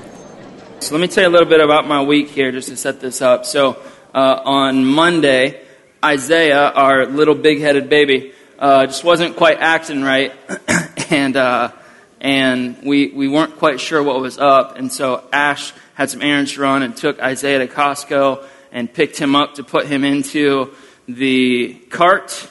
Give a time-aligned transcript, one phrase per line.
[0.80, 3.02] So let me tell you a little bit about my week here just to set
[3.02, 3.46] this up.
[3.46, 3.80] So
[4.16, 5.62] uh, on Monday,
[6.04, 10.34] Isaiah, our little big-headed baby, uh, just wasn't quite acting right,
[11.12, 11.72] and uh,
[12.20, 16.54] and we we weren't quite sure what was up, and so Ash had some errands
[16.54, 18.44] to run and took Isaiah to Costco
[18.78, 20.72] and picked him up to put him into
[21.08, 22.48] the cart,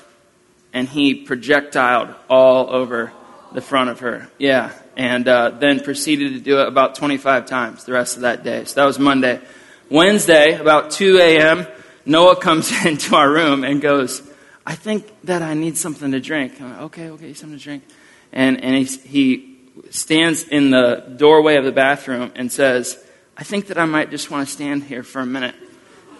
[0.72, 3.12] and he projectiled all over
[3.52, 4.28] the front of her.
[4.36, 8.42] Yeah, and uh, then proceeded to do it about 25 times the rest of that
[8.42, 8.64] day.
[8.64, 9.40] So that was Monday.
[9.88, 11.64] Wednesday, about 2 a.m.,
[12.04, 14.20] Noah comes into our room and goes,
[14.66, 16.58] I think that I need something to drink.
[16.58, 17.84] Like, okay, okay, something to drink.
[18.32, 19.58] And, and he, he
[19.90, 23.00] stands in the doorway of the bathroom and says,
[23.36, 25.54] I think that I might just want to stand here for a minute.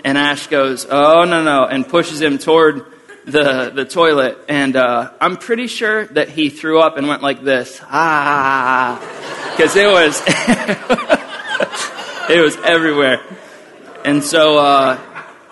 [0.07, 2.87] And Ash goes, Oh, no, no, and pushes him toward
[3.25, 4.39] the, the toilet.
[4.49, 9.01] And uh, I'm pretty sure that he threw up and went like this, ah,
[9.51, 10.23] because it was,
[12.31, 13.21] it was everywhere.
[14.05, 15.01] And so uh,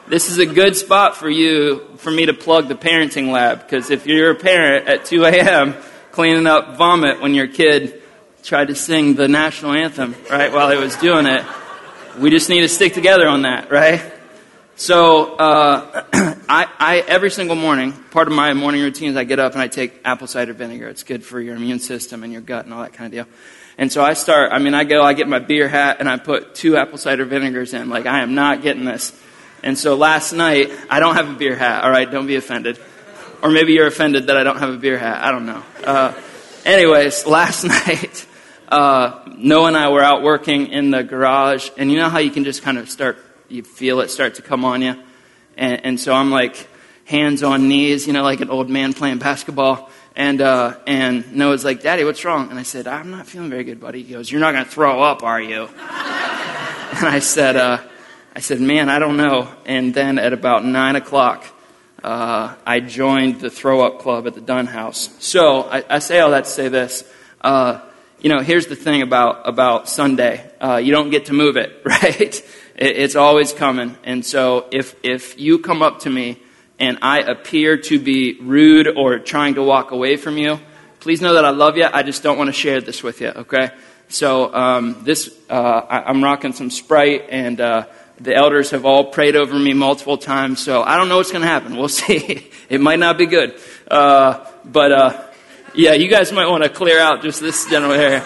[0.06, 3.91] this is a good spot for you, for me to plug the parenting lab, because
[3.91, 5.75] if you're a parent at 2 a.m.
[6.12, 8.00] cleaning up vomit when your kid
[8.44, 11.44] tried to sing the national anthem, right, while he was doing it,
[12.20, 14.13] we just need to stick together on that, right?
[14.77, 16.05] So uh,
[16.48, 19.62] I, I, every single morning, part of my morning routine is I get up and
[19.62, 20.89] I take apple cider vinegar.
[20.89, 23.34] It's good for your immune system and your gut and all that kind of deal.
[23.78, 24.53] And so I start.
[24.53, 25.03] I mean, I go.
[25.03, 27.89] I get my beer hat and I put two apple cider vinegars in.
[27.89, 29.12] Like I am not getting this.
[29.62, 31.84] And so last night, I don't have a beer hat.
[31.84, 32.78] All right, don't be offended.
[33.42, 35.22] Or maybe you're offended that I don't have a beer hat.
[35.22, 35.62] I don't know.
[35.84, 36.20] Uh,
[36.64, 38.27] anyways, last night,
[38.69, 42.31] uh, Noah and I were out working in the garage, and you know how you
[42.31, 44.97] can just kind of start you feel it start to come on you.
[45.56, 46.69] And, and so I'm like
[47.05, 49.91] hands on knees, you know, like an old man playing basketball.
[50.17, 52.50] And, uh, and Noah's like, Daddy, what's wrong?
[52.50, 54.03] And I said, I'm not feeling very good, buddy.
[54.03, 55.62] He goes, You're not going to throw up, are you?
[55.69, 57.83] and I said, uh,
[58.34, 59.53] I said, Man, I don't know.
[59.66, 61.44] And then at about nine o'clock,
[62.03, 65.10] uh, I joined the throw up club at the Dunn House.
[65.19, 67.03] So I, I say all that to say this.
[67.41, 67.81] Uh,
[68.21, 70.50] you know, here's the thing about, about Sunday.
[70.60, 72.43] Uh, you don't get to move it, right?
[72.76, 73.96] It's always coming.
[74.02, 76.40] And so if, if you come up to me
[76.78, 80.58] and I appear to be rude or trying to walk away from you,
[80.98, 81.84] please know that I love you.
[81.84, 83.70] I just don't want to share this with you, okay?
[84.08, 85.52] So um, this, uh,
[85.88, 87.86] I, am rocking some Sprite, and uh,
[88.20, 90.60] the elders have all prayed over me multiple times.
[90.60, 91.76] So I don't know what's going to happen.
[91.76, 92.50] We'll see.
[92.68, 93.54] it might not be good,
[93.88, 95.22] uh, but uh,
[95.74, 98.24] yeah, you guys might want to clear out just this general area.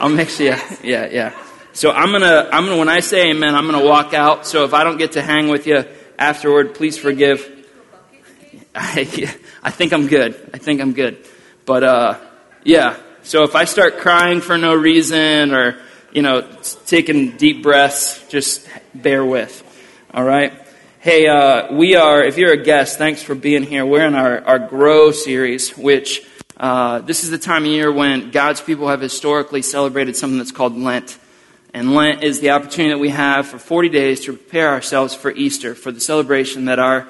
[0.00, 0.54] I'll mix you.
[0.82, 1.45] Yeah, yeah.
[1.76, 4.46] So I'm gonna, I'm gonna, when I say amen, I'm gonna walk out.
[4.46, 5.84] So if I don't get to hang with you
[6.18, 7.46] afterward, please forgive.
[8.74, 9.00] I,
[9.62, 10.52] I think I'm good.
[10.54, 11.18] I think I'm good.
[11.66, 12.18] But, uh,
[12.64, 12.96] yeah.
[13.24, 15.78] So if I start crying for no reason or,
[16.12, 16.48] you know,
[16.86, 19.62] taking deep breaths, just bear with.
[20.14, 20.54] All right?
[21.00, 23.84] Hey, uh, we are, if you're a guest, thanks for being here.
[23.84, 26.26] We're in our, our Grow series, which,
[26.56, 30.52] uh, this is the time of year when God's people have historically celebrated something that's
[30.52, 31.18] called Lent.
[31.76, 35.30] And Lent is the opportunity that we have for 40 days to prepare ourselves for
[35.30, 37.06] Easter, for the celebration that our,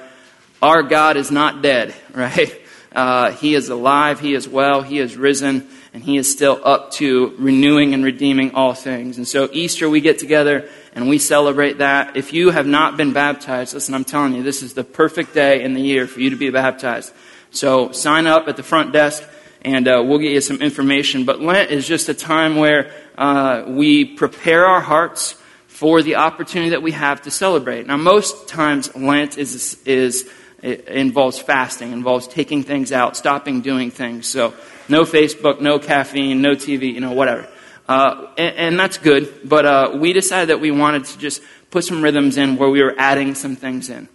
[0.61, 2.61] our God is not dead, right?
[2.91, 6.91] Uh, he is alive, He is well, He is risen, and He is still up
[6.95, 9.19] to renewing and redeeming all things.
[9.19, 12.17] And so Easter, we get together and we celebrate that.
[12.17, 15.63] If you have not been baptized, listen, I'm telling you, this is the perfect day
[15.63, 17.13] in the year for you to be baptized.
[17.53, 19.23] So sign up at the front desk
[19.63, 21.25] and uh, we'll get you some information.
[21.25, 25.35] But Lent is just a time where uh, we prepare our hearts
[25.67, 27.87] for the opportunity that we have to celebrate.
[27.87, 30.29] Now, most times Lent is, is
[30.63, 34.27] involves fasting, involves taking things out, stopping doing things.
[34.27, 34.55] So,
[34.89, 37.49] no Facebook, no caffeine, no TV, you know, whatever.
[37.89, 41.41] Uh, and, and, that's good, but uh, we decided that we wanted to just
[41.71, 44.09] put some rhythms in where we were adding some things in.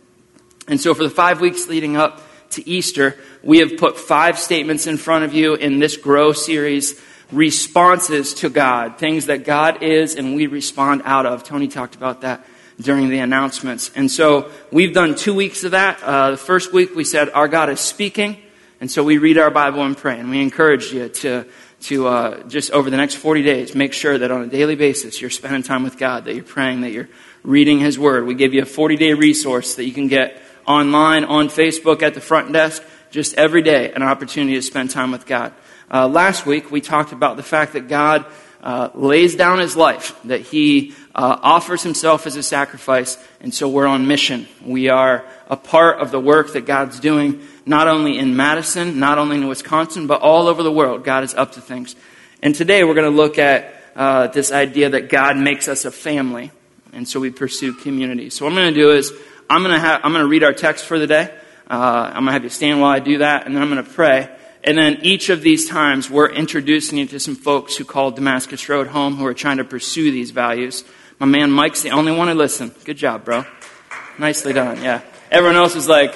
[0.68, 2.22] And so, for the five weeks leading up
[2.52, 7.00] to Easter, we have put five statements in front of you in this Grow series
[7.32, 11.44] responses to God, things that God is and we respond out of.
[11.44, 12.46] Tony talked about that
[12.80, 13.92] during the announcements.
[13.96, 16.02] And so we've done two weeks of that.
[16.04, 18.38] Uh, the first week we said our God is speaking,
[18.80, 20.20] and so we read our Bible and pray.
[20.20, 21.46] And we encourage you to,
[21.82, 25.22] to uh, just over the next 40 days, make sure that on a daily basis
[25.22, 27.10] you're spending time with God, that you're praying, that you're
[27.44, 28.26] reading His Word.
[28.26, 32.14] We give you a 40 day resource that you can get online, on Facebook, at
[32.14, 35.54] the front desk, just every day, an opportunity to spend time with God.
[35.94, 38.26] Uh, last week, we talked about the fact that God
[38.64, 43.68] uh, lays down his life, that he uh, offers himself as a sacrifice, and so
[43.68, 44.48] we're on mission.
[44.64, 49.18] We are a part of the work that God's doing, not only in Madison, not
[49.18, 51.04] only in Wisconsin, but all over the world.
[51.04, 51.96] God is up to things.
[52.42, 55.92] And today we're going to look at uh, this idea that God makes us a
[55.92, 56.52] family,
[56.94, 58.30] and so we pursue community.
[58.30, 59.12] So what I'm going to do is
[59.52, 61.30] I'm going to I'm going to read our text for the day.
[61.70, 61.74] Uh,
[62.08, 63.92] I'm going to have you stand while I do that, and then I'm going to
[63.92, 64.34] pray.
[64.64, 68.70] And then each of these times, we're introducing you to some folks who call Damascus
[68.70, 70.86] Road home who are trying to pursue these values.
[71.20, 72.74] My man Mike's the only one who listened.
[72.86, 73.44] Good job, bro.
[74.18, 75.02] Nicely done, yeah.
[75.30, 76.16] Everyone else is like,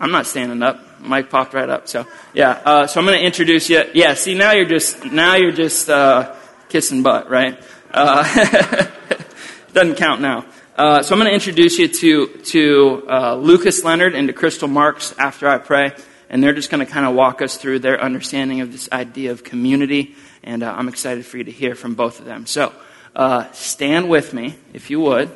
[0.00, 1.00] I'm not standing up.
[1.00, 1.86] Mike popped right up.
[1.86, 2.04] So,
[2.34, 2.50] yeah.
[2.64, 3.84] Uh, so I'm going to introduce you.
[3.94, 6.34] Yeah, see, now you're just, now you're just uh,
[6.68, 7.62] kissing butt, right?
[7.92, 8.88] Uh,
[9.72, 10.44] doesn't count now.
[10.76, 14.68] Uh, so I'm going to introduce you to, to uh, Lucas Leonard and to Crystal
[14.68, 15.92] Marks after I pray
[16.28, 19.30] and they're just going to kind of walk us through their understanding of this idea
[19.30, 20.14] of community.
[20.42, 22.46] And uh, I'm excited for you to hear from both of them.
[22.46, 22.72] So
[23.14, 25.30] uh, stand with me, if you would.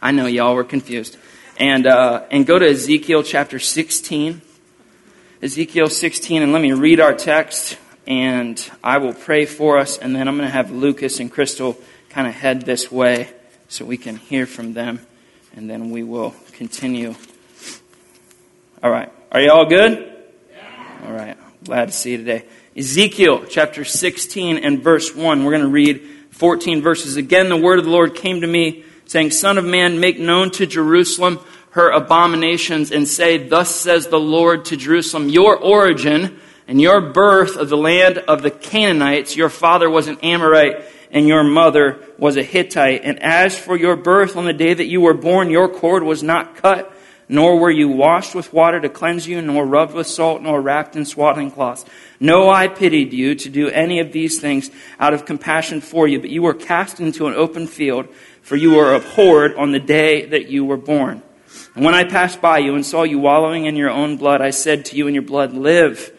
[0.00, 1.16] I know y'all were confused.
[1.56, 4.42] And, uh, and go to Ezekiel chapter 16.
[5.40, 7.78] Ezekiel 16, and let me read our text,
[8.08, 11.78] and I will pray for us, and then I'm going to have Lucas and Crystal
[12.10, 13.30] kind of head this way
[13.68, 15.00] so we can hear from them,
[15.54, 17.14] and then we will continue.
[18.82, 19.12] All right.
[19.30, 20.12] Are you all good?
[20.50, 21.06] Yeah.
[21.06, 21.36] All right.
[21.64, 22.44] Glad to see you today.
[22.76, 25.44] Ezekiel chapter 16 and verse 1.
[25.44, 27.16] We're going to read 14 verses.
[27.16, 30.50] Again, the word of the Lord came to me, saying, Son of man, make known
[30.52, 36.80] to Jerusalem her abominations, and say, Thus says the Lord to Jerusalem, Your origin and
[36.80, 41.44] your birth of the land of the Canaanites, your father was an Amorite, and your
[41.44, 43.02] mother was a Hittite.
[43.04, 46.22] And as for your birth on the day that you were born, your cord was
[46.22, 46.94] not cut
[47.28, 50.96] nor were you washed with water to cleanse you, nor rubbed with salt, nor wrapped
[50.96, 51.84] in swaddling cloths.
[52.18, 56.20] No, I pitied you to do any of these things out of compassion for you,
[56.20, 58.08] but you were cast into an open field,
[58.40, 61.22] for you were abhorred on the day that you were born.
[61.74, 64.50] And when I passed by you and saw you wallowing in your own blood, I
[64.50, 66.12] said to you in your blood, live.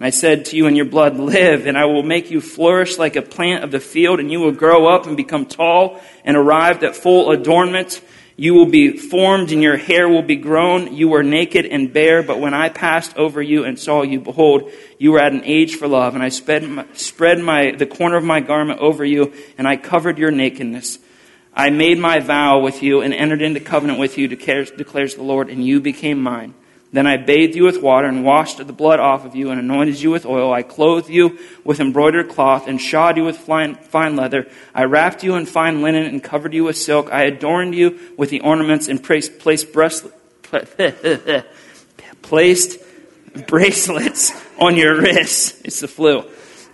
[0.00, 2.96] And I said to you in your blood, live, and I will make you flourish
[2.96, 6.38] like a plant of the field, and you will grow up and become tall and
[6.38, 8.00] arrived at full adornment.
[8.34, 10.96] You will be formed and your hair will be grown.
[10.96, 14.72] You were naked and bare, but when I passed over you and saw you, behold,
[14.96, 16.14] you were at an age for love.
[16.14, 19.76] And I spread my, spread my, the corner of my garment over you and I
[19.76, 20.98] covered your nakedness.
[21.52, 25.22] I made my vow with you and entered into covenant with you, declares, declares the
[25.22, 26.54] Lord, and you became mine.
[26.92, 30.00] Then I bathed you with water and washed the blood off of you and anointed
[30.00, 30.52] you with oil.
[30.52, 34.48] I clothed you with embroidered cloth and shod you with fine, leather.
[34.74, 37.12] I wrapped you in fine linen and covered you with silk.
[37.12, 40.04] I adorned you with the ornaments and placed, placed, breast,
[42.22, 42.80] placed
[43.46, 45.60] bracelets on your wrists.
[45.64, 46.24] It's the flu.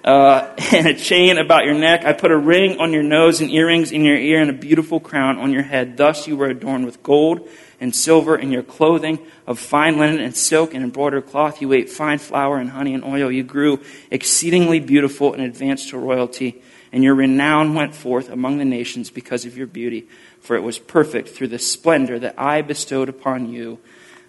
[0.02, 2.06] Uh, and a chain about your neck.
[2.06, 4.98] I put a ring on your nose and earrings in your ear and a beautiful
[4.98, 5.98] crown on your head.
[5.98, 7.50] Thus you were adorned with gold
[7.80, 11.60] and silver and your clothing of fine linen and silk and embroidered cloth.
[11.60, 13.30] You ate fine flour and honey and oil.
[13.30, 13.80] You grew
[14.10, 16.62] exceedingly beautiful and advanced to royalty.
[16.92, 20.08] And your renown went forth among the nations because of your beauty,
[20.40, 23.78] for it was perfect through the splendor that I bestowed upon you,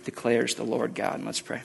[0.04, 1.16] declares the Lord God.
[1.16, 1.62] And let's pray.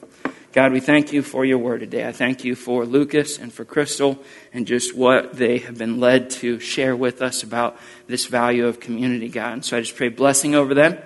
[0.52, 2.06] God, we thank you for your word today.
[2.06, 6.28] I thank you for Lucas and for Crystal and just what they have been led
[6.31, 9.52] to share with us about this value of community, God.
[9.55, 10.99] And so I just pray blessing over them.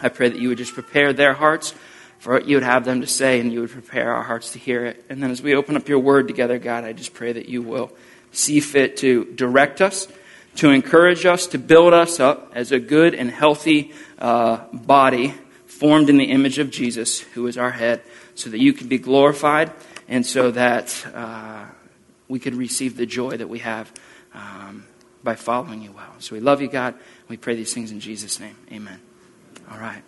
[0.00, 1.74] I pray that you would just prepare their hearts
[2.18, 4.58] for what you would have them to say, and you would prepare our hearts to
[4.58, 5.04] hear it.
[5.08, 7.62] And then as we open up your word together, God, I just pray that you
[7.62, 7.92] will
[8.32, 10.08] see fit to direct us,
[10.56, 15.34] to encourage us, to build us up as a good and healthy uh, body
[15.66, 18.00] formed in the image of Jesus, who is our head,
[18.34, 19.72] so that you can be glorified
[20.08, 21.66] and so that uh,
[22.28, 23.92] we could receive the joy that we have
[24.32, 24.86] um,
[25.22, 26.14] by following you well.
[26.18, 26.94] So we love you, God.
[27.28, 28.56] We pray these things in Jesus' name.
[28.72, 29.00] Amen.
[29.70, 30.02] All right.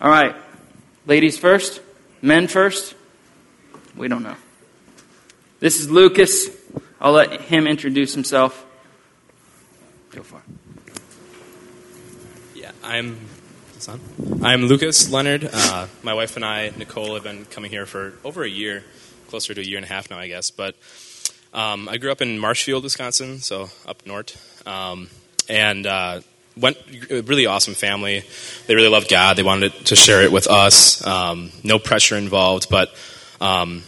[0.00, 0.36] All right.
[1.06, 1.80] Ladies first?
[2.20, 2.94] Men first?
[3.96, 4.36] We don't know.
[5.60, 6.48] This is Lucas.
[7.00, 8.64] I'll let him introduce himself.
[10.10, 10.98] Go for it.
[12.54, 13.18] Yeah, I'm
[13.78, 14.00] son.
[14.42, 15.48] I'm Lucas Leonard.
[15.52, 18.84] Uh, my wife and I, Nicole, have been coming here for over a year,
[19.28, 20.50] closer to a year and a half now, I guess.
[20.50, 20.76] But
[21.52, 24.66] um, I grew up in Marshfield, Wisconsin, so up north.
[24.66, 25.08] Um,
[25.48, 26.20] and uh,
[26.56, 26.76] went
[27.10, 28.24] a really awesome family.
[28.66, 29.36] They really loved God.
[29.36, 31.04] They wanted to share it with us.
[31.06, 32.94] Um, no pressure involved, but
[33.40, 33.82] um,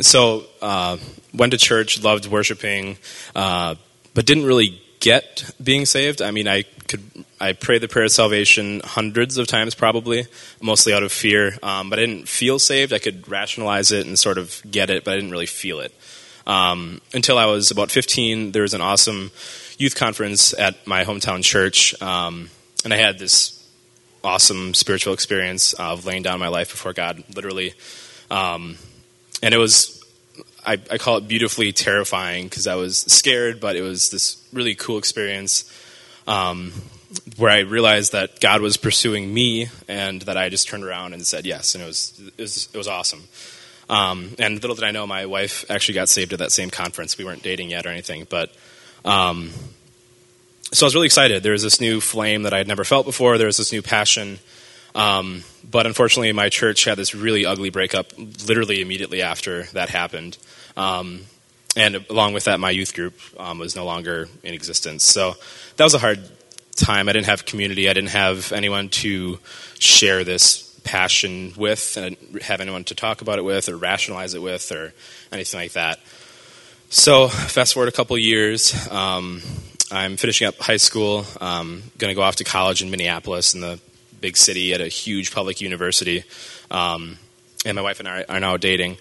[0.00, 0.98] so uh,
[1.34, 2.98] went to church, loved worshiping,
[3.34, 3.74] uh,
[4.14, 6.22] but didn't really get being saved.
[6.22, 7.02] I mean, I could
[7.40, 10.26] I prayed the prayer of salvation hundreds of times, probably,
[10.60, 11.56] mostly out of fear.
[11.62, 12.92] Um, but I didn't feel saved.
[12.92, 15.94] I could rationalize it and sort of get it, but I didn't really feel it.
[16.46, 19.30] Um, until I was about 15, there was an awesome
[19.78, 22.50] youth conference at my hometown church, um,
[22.84, 23.54] and I had this
[24.22, 27.74] awesome spiritual experience of laying down my life before God, literally.
[28.30, 28.76] Um,
[29.42, 30.04] and it was,
[30.66, 34.74] I, I, call it beautifully terrifying because I was scared, but it was this really
[34.74, 35.72] cool experience
[36.26, 36.72] um,
[37.36, 41.26] where I realized that God was pursuing me and that I just turned around and
[41.26, 41.74] said yes.
[41.74, 43.22] And it was, it was, it was awesome.
[43.88, 47.16] Um, and little did I know, my wife actually got saved at that same conference.
[47.16, 48.52] We weren't dating yet or anything, but
[49.08, 49.50] um,
[50.70, 51.42] so I was really excited.
[51.42, 53.38] There was this new flame that I had never felt before.
[53.38, 54.38] There was this new passion.
[54.94, 60.36] Um, but unfortunately, my church had this really ugly breakup literally immediately after that happened.
[60.76, 61.22] Um,
[61.74, 65.04] and along with that, my youth group um, was no longer in existence.
[65.04, 65.36] So
[65.76, 66.20] that was a hard
[66.76, 67.08] time.
[67.08, 67.88] I didn't have community.
[67.88, 69.38] I didn't have anyone to
[69.78, 74.42] share this passion with, and have anyone to talk about it with, or rationalize it
[74.42, 74.92] with, or
[75.32, 75.98] anything like that.
[76.90, 78.74] So fast forward a couple years.
[78.90, 79.42] Um,
[79.92, 81.26] I'm finishing up high school.
[81.38, 83.78] Um, going to go off to college in Minneapolis, in the
[84.22, 86.24] big city, at a huge public university.
[86.70, 87.18] Um,
[87.66, 88.96] and my wife and I are now dating.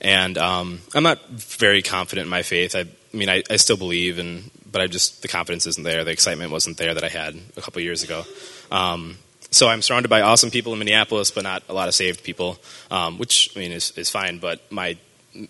[0.00, 2.74] And um, I'm not very confident in my faith.
[2.74, 6.02] I, I mean, I, I, still believe, and but I just the confidence isn't there.
[6.02, 8.24] The excitement wasn't there that I had a couple years ago.
[8.72, 9.16] Um,
[9.52, 12.58] so I'm surrounded by awesome people in Minneapolis, but not a lot of saved people,
[12.90, 14.38] um, which I mean is, is fine.
[14.38, 14.98] But my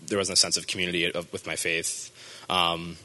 [0.07, 2.11] there wasn't a sense of community with my faith.
[2.50, 2.97] Um,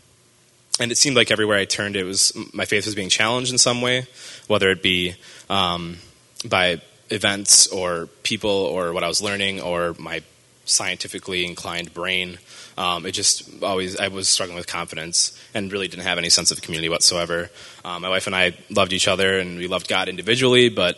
[0.79, 3.57] and it seemed like everywhere I turned, it was my faith was being challenged in
[3.57, 4.07] some way,
[4.47, 5.15] whether it be
[5.49, 5.97] um,
[6.45, 10.23] by events or people or what I was learning or my
[10.65, 12.39] scientifically inclined brain.
[12.75, 16.49] Um, it just always I was struggling with confidence and really didn't have any sense
[16.49, 17.51] of community whatsoever.
[17.85, 20.97] Um, my wife and I loved each other and we loved God individually, but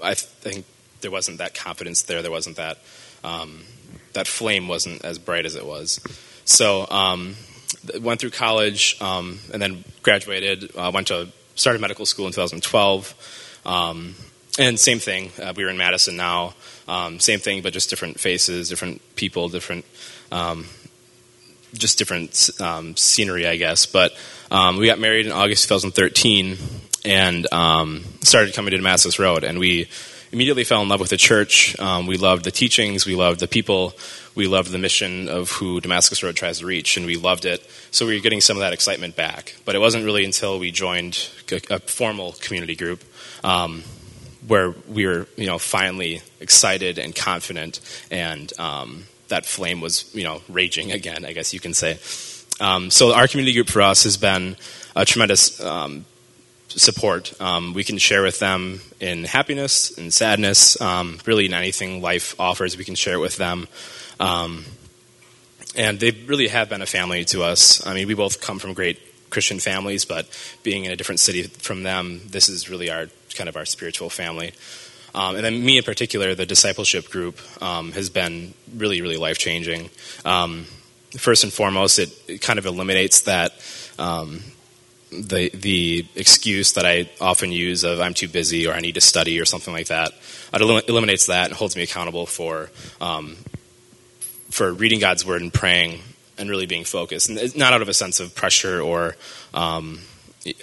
[0.00, 0.66] I think
[1.00, 2.22] there wasn't that confidence there.
[2.22, 2.78] There wasn't that
[3.24, 3.64] um,
[4.16, 6.00] that flame wasn't as bright as it was.
[6.46, 7.36] So um,
[8.00, 10.74] went through college um, and then graduated.
[10.74, 13.60] Uh, went to started medical school in 2012.
[13.66, 14.14] Um,
[14.58, 15.32] and same thing.
[15.40, 16.54] Uh, we were in Madison now.
[16.88, 19.84] Um, same thing, but just different faces, different people, different,
[20.32, 20.66] um,
[21.74, 23.84] just different um, scenery, I guess.
[23.84, 24.16] But
[24.50, 26.56] we got married in August 2013
[27.04, 27.46] and
[28.22, 29.88] started coming to Damascus Road, and we
[30.32, 31.78] immediately fell in love with the church.
[31.78, 33.94] Um, we loved the teachings, we loved the people,
[34.34, 37.68] we loved the mission of who Damascus Road tries to reach, and we loved it.
[37.90, 39.56] So we were getting some of that excitement back.
[39.64, 41.28] But it wasn't really until we joined
[41.70, 43.02] a, formal community group
[43.44, 43.82] um,
[44.46, 47.80] where we were, you know, finally excited and confident,
[48.10, 51.24] and um, that flame was, you know, raging again.
[51.24, 51.98] I guess you can say.
[52.60, 54.56] Um, so our community group for us has been
[54.94, 56.06] a tremendous um,
[56.68, 57.38] support.
[57.40, 62.34] Um, we can share with them in happiness and sadness, um, really in anything life
[62.38, 63.68] offers, we can share it with them.
[64.18, 64.64] Um,
[65.76, 67.86] and they really have been a family to us.
[67.86, 68.98] I mean, we both come from great
[69.30, 70.26] Christian families, but
[70.62, 74.08] being in a different city from them, this is really our kind of our spiritual
[74.08, 74.52] family.
[75.14, 79.38] Um, and then me in particular, the discipleship group um, has been really, really life
[79.38, 79.90] changing.
[80.24, 80.66] Um,
[81.16, 83.52] first and foremost, it, it, kind of eliminates that
[85.16, 89.00] the the excuse that I often use of I'm too busy or I need to
[89.00, 90.12] study or something like that.
[90.52, 92.70] It elim- eliminates that and holds me accountable for
[93.00, 93.36] um,
[94.50, 96.00] for reading God's word and praying
[96.38, 99.16] and really being focused, and not out of a sense of pressure or
[99.54, 100.00] um,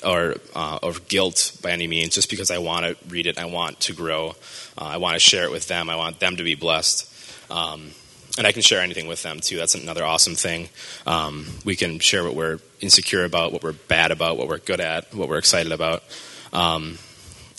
[0.05, 3.81] or uh, guilt by any means, just because I want to read it, I want
[3.81, 4.35] to grow,
[4.77, 7.09] uh, I want to share it with them, I want them to be blessed.
[7.51, 7.91] Um,
[8.37, 9.57] and I can share anything with them too.
[9.57, 10.69] That's another awesome thing.
[11.05, 14.79] Um, we can share what we're insecure about, what we're bad about, what we're good
[14.79, 16.03] at, what we're excited about,
[16.51, 16.97] um,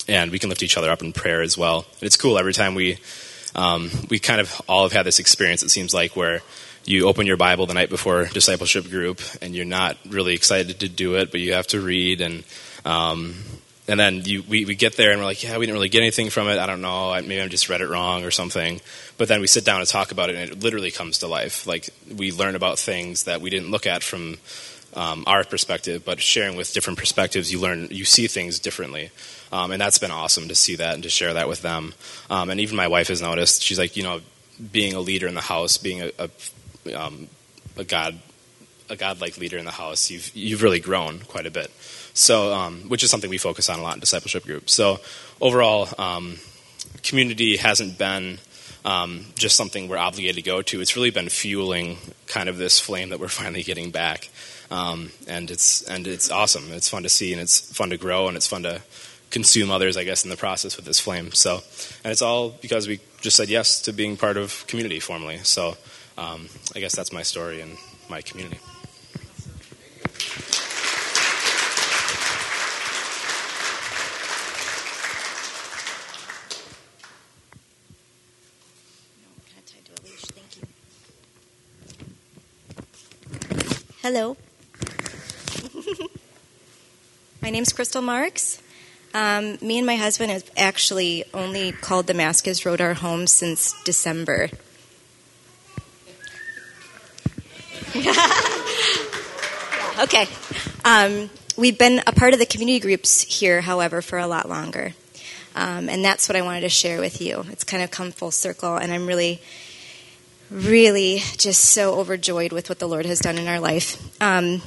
[0.09, 1.87] and we can lift each other up in prayer as well.
[2.01, 2.99] And it's cool every time we
[3.55, 5.63] um, we kind of all have had this experience.
[5.63, 6.43] It seems like where
[6.85, 10.89] you open your Bible the night before discipleship group, and you're not really excited to
[10.89, 12.45] do it, but you have to read and
[12.85, 13.35] um,
[13.87, 16.01] and then you, we, we get there and we're like, yeah, we didn't really get
[16.01, 16.59] anything from it.
[16.59, 17.13] I don't know.
[17.15, 18.81] Maybe I just read it wrong or something.
[19.19, 21.67] But then we sit down and talk about it, and it literally comes to life.
[21.67, 24.39] Like we learn about things that we didn't look at from
[24.95, 29.11] um, our perspective, but sharing with different perspectives, you learn, you see things differently.
[29.53, 31.95] Um, and that's been awesome to see that and to share that with them.
[32.31, 33.63] Um, and even my wife has noticed.
[33.63, 34.21] She's like, you know,
[34.73, 37.29] being a leader in the house, being a, a, um,
[37.77, 38.19] a God,
[38.89, 41.71] a God-like leader in the house, you've you've really grown quite a bit.
[42.15, 44.73] So, um, which is something we focus on a lot in discipleship groups.
[44.73, 45.01] So,
[45.41, 46.39] overall, um,
[47.03, 48.39] community hasn't been
[48.85, 50.81] um, just something we're obligated to go to.
[50.81, 54.31] It's really been fueling kind of this flame that we're finally getting back,
[54.71, 56.73] um, and it's and it's awesome.
[56.73, 58.83] It's fun to see, and it's fun to grow, and it's fun to
[59.31, 61.33] consume others, I guess, in the process with this flame.
[61.33, 61.61] So,
[62.05, 65.39] and it's all because we just said yes to being part of community formally.
[65.39, 65.77] So,
[66.17, 67.77] um, I guess that's my story, and
[68.09, 68.59] my community.
[84.05, 84.37] Hello.
[87.41, 88.61] my name's Crystal Marks.
[89.15, 94.51] Um, me and my husband have actually only called Damascus Road our home since December.
[100.03, 100.27] okay.
[100.85, 104.93] Um, we've been a part of the community groups here, however, for a lot longer.
[105.55, 107.47] Um, and that's what I wanted to share with you.
[107.49, 109.41] It's kind of come full circle, and I'm really
[110.51, 114.01] really just so overjoyed with what the Lord has done in our life.
[114.21, 114.63] Um,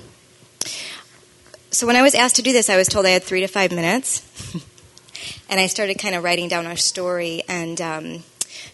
[1.72, 3.48] so when I was asked to do this, I was told I had three to
[3.48, 4.24] five minutes,
[5.50, 8.24] and I started kind of writing down our story and um,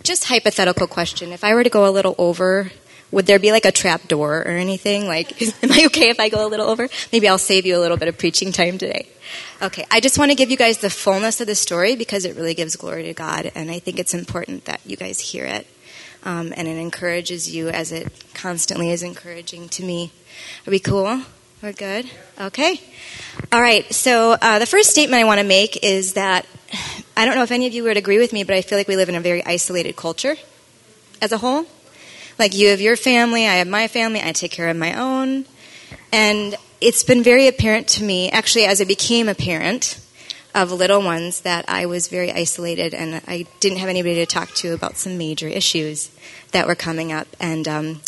[0.04, 2.72] just hypothetical question: If I were to go a little over,
[3.12, 5.08] would there be like a trap door or anything?
[5.08, 6.88] Like, am I okay if I go a little over?
[7.12, 9.08] Maybe I'll save you a little bit of preaching time today.
[9.62, 12.36] Okay, I just want to give you guys the fullness of the story because it
[12.36, 15.68] really gives glory to God, and I think it's important that you guys hear it
[16.26, 20.12] um, and it encourages you as it constantly is encouraging to me.
[20.68, 21.22] Are we cool?
[21.62, 22.10] We're good?
[22.40, 22.82] Okay.
[23.52, 23.92] All right.
[23.94, 26.46] So uh, the first statement I want to make is that
[27.18, 28.88] I don't know if any of you would agree with me, but I feel like
[28.88, 30.36] we live in a very isolated culture
[31.22, 31.66] as a whole.
[32.40, 35.46] Like you have your family, I have my family, I take care of my own.
[36.12, 40.00] And it's been very apparent to me, actually, as I became a parent,
[40.56, 44.50] of little ones that I was very isolated and I didn't have anybody to talk
[44.56, 46.12] to about some major issues
[46.52, 47.28] that were coming up.
[47.40, 48.02] And um,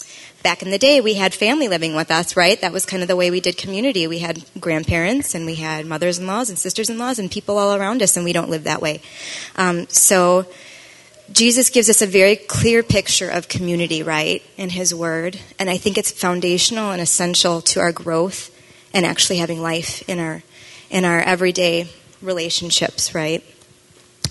[0.44, 2.62] back in the day, we had family living with us, right?
[2.62, 4.06] That was kind of the way we did community.
[4.06, 7.58] We had grandparents and we had mothers in laws and sisters in laws and people
[7.58, 9.02] all around us, and we don't live that way.
[9.56, 10.46] Um, so
[11.32, 15.40] Jesus gives us a very clear picture of community, right, in His Word.
[15.58, 18.52] And I think it's foundational and essential to our growth
[18.94, 20.44] and actually having life in our
[20.92, 21.90] in our everyday
[22.26, 23.44] relationships, right?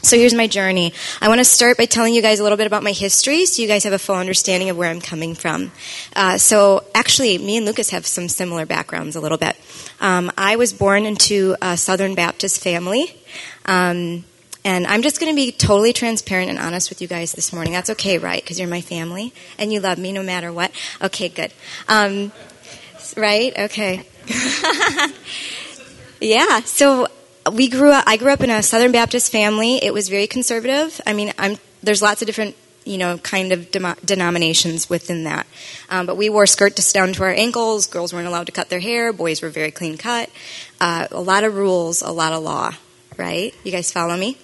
[0.02, 0.92] So here's my journey.
[1.22, 3.62] I want to start by telling you guys a little bit about my history so
[3.62, 5.72] you guys have a full understanding of where I'm coming from.
[6.14, 9.56] Uh, so actually, me and Lucas have some similar backgrounds a little bit.
[10.00, 13.16] Um, I was born into a Southern Baptist family.
[13.64, 14.24] Um,
[14.62, 17.72] and I'm just going to be totally transparent and honest with you guys this morning.
[17.72, 18.42] That's okay, right?
[18.42, 20.70] Because you're my family and you love me no matter what.
[21.02, 21.52] Okay, good.
[21.88, 22.32] Um,
[23.16, 23.58] right?
[23.58, 24.06] Okay.
[26.20, 26.60] yeah.
[26.60, 27.08] So
[27.52, 28.04] we grew up.
[28.06, 29.76] I grew up in a Southern Baptist family.
[29.82, 31.00] It was very conservative.
[31.06, 35.46] I mean, I'm, there's lots of different you know, kind of de- denominations within that.
[35.88, 37.86] Um, but we wore skirts down to our ankles.
[37.86, 39.12] Girls weren't allowed to cut their hair.
[39.12, 40.30] Boys were very clean cut.
[40.80, 42.74] Uh, a lot of rules, a lot of law,
[43.16, 43.54] right?
[43.64, 44.36] You guys follow me?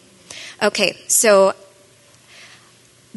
[0.63, 1.55] Okay, so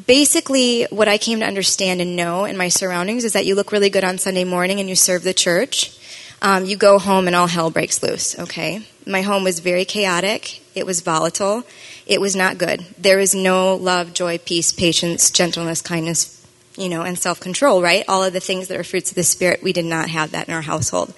[0.07, 3.71] basically, what I came to understand and know in my surroundings is that you look
[3.71, 5.97] really good on Sunday morning and you serve the church.
[6.43, 8.85] Um, you go home and all hell breaks loose, okay?
[9.07, 10.61] My home was very chaotic.
[10.75, 11.63] It was volatile.
[12.05, 12.85] It was not good.
[12.97, 16.45] There was no love, joy, peace, patience, gentleness, kindness,
[16.77, 18.03] you know, and self control, right?
[18.09, 20.49] All of the things that are fruits of the Spirit, we did not have that
[20.49, 21.13] in our household.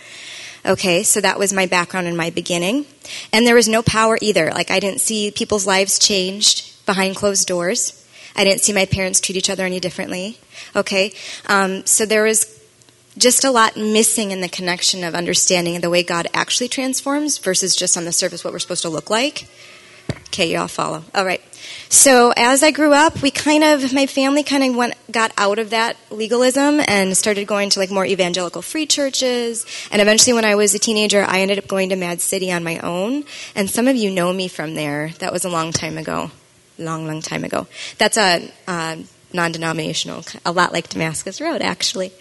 [0.63, 2.85] Okay, so that was my background and my beginning.
[3.33, 4.51] And there was no power either.
[4.51, 8.05] Like, I didn't see people's lives changed behind closed doors.
[8.35, 10.37] I didn't see my parents treat each other any differently.
[10.75, 11.13] Okay,
[11.47, 12.45] um, so there was
[13.17, 17.75] just a lot missing in the connection of understanding the way God actually transforms versus
[17.75, 19.47] just on the surface what we're supposed to look like.
[20.27, 21.03] Okay, y'all follow.
[21.13, 21.41] All right.
[21.87, 25.59] So as I grew up, we kind of, my family kind of went, got out
[25.59, 29.65] of that legalism and started going to like more evangelical free churches.
[29.91, 32.63] And eventually, when I was a teenager, I ended up going to Mad City on
[32.63, 33.23] my own.
[33.55, 35.11] And some of you know me from there.
[35.19, 36.31] That was a long time ago,
[36.77, 37.67] long, long time ago.
[37.97, 38.97] That's a uh,
[39.31, 42.11] non-denominational, a lot like Damascus Road, actually.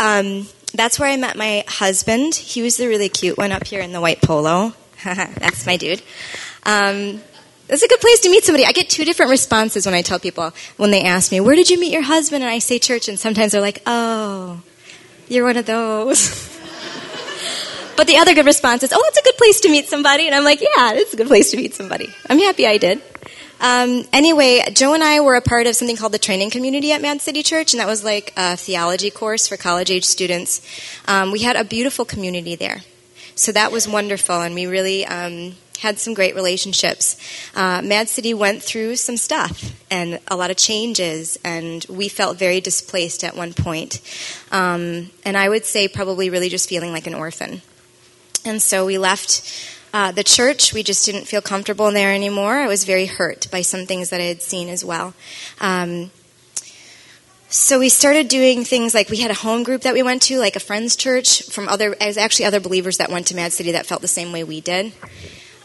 [0.00, 2.34] Um, that's where I met my husband.
[2.34, 4.72] He was the really cute one up here in the white polo.
[5.04, 6.02] that's my dude.
[6.64, 7.20] Um,
[7.68, 8.64] it's a good place to meet somebody.
[8.64, 11.68] I get two different responses when I tell people when they ask me, "Where did
[11.68, 14.60] you meet your husband?" and I say church, and sometimes they're like, "Oh,
[15.28, 16.30] you're one of those."
[17.96, 20.34] but the other good response is, "Oh, it's a good place to meet somebody," and
[20.34, 23.02] I'm like, "Yeah, it's a good place to meet somebody." I'm happy I did.
[23.60, 27.02] Um, anyway, Joe and I were a part of something called the training community at
[27.02, 30.62] Mad City Church, and that was like a theology course for college age students.
[31.06, 32.82] Um, we had a beautiful community there.
[33.34, 37.16] So that was wonderful, and we really um, had some great relationships.
[37.54, 42.38] Uh, Mad City went through some stuff and a lot of changes, and we felt
[42.38, 44.00] very displaced at one point.
[44.50, 47.62] Um, and I would say probably really just feeling like an orphan.
[48.44, 49.42] And so we left
[49.92, 52.54] uh, the church, we just didn't feel comfortable there anymore.
[52.54, 55.14] I was very hurt by some things that I had seen as well.
[55.60, 56.10] Um,
[57.52, 60.38] So we started doing things like we had a home group that we went to,
[60.38, 63.52] like a friends church from other, it was actually other believers that went to Mad
[63.52, 64.92] City that felt the same way we did.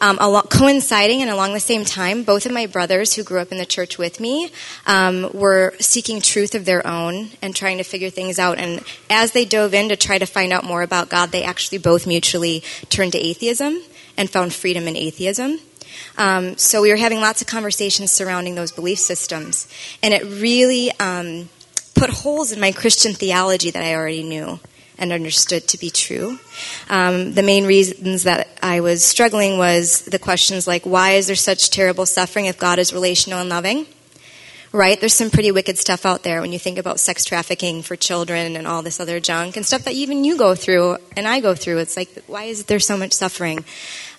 [0.01, 0.17] Um,
[0.49, 3.67] coinciding and along the same time, both of my brothers who grew up in the
[3.67, 4.49] church with me
[4.87, 8.57] um, were seeking truth of their own and trying to figure things out.
[8.57, 11.77] And as they dove in to try to find out more about God, they actually
[11.77, 13.79] both mutually turned to atheism
[14.17, 15.59] and found freedom in atheism.
[16.17, 19.67] Um, so we were having lots of conversations surrounding those belief systems,
[20.03, 21.49] and it really um,
[21.93, 24.59] put holes in my Christian theology that I already knew
[24.97, 26.39] and understood to be true.
[26.89, 31.35] Um, the main reasons that I was struggling was the questions like, why is there
[31.35, 33.85] such terrible suffering if God is relational and loving?
[34.75, 34.99] Right?
[34.99, 38.57] There's some pretty wicked stuff out there when you think about sex trafficking for children
[38.57, 41.55] and all this other junk and stuff that even you go through and I go
[41.55, 41.77] through.
[41.77, 43.63] It's like, why is there so much suffering?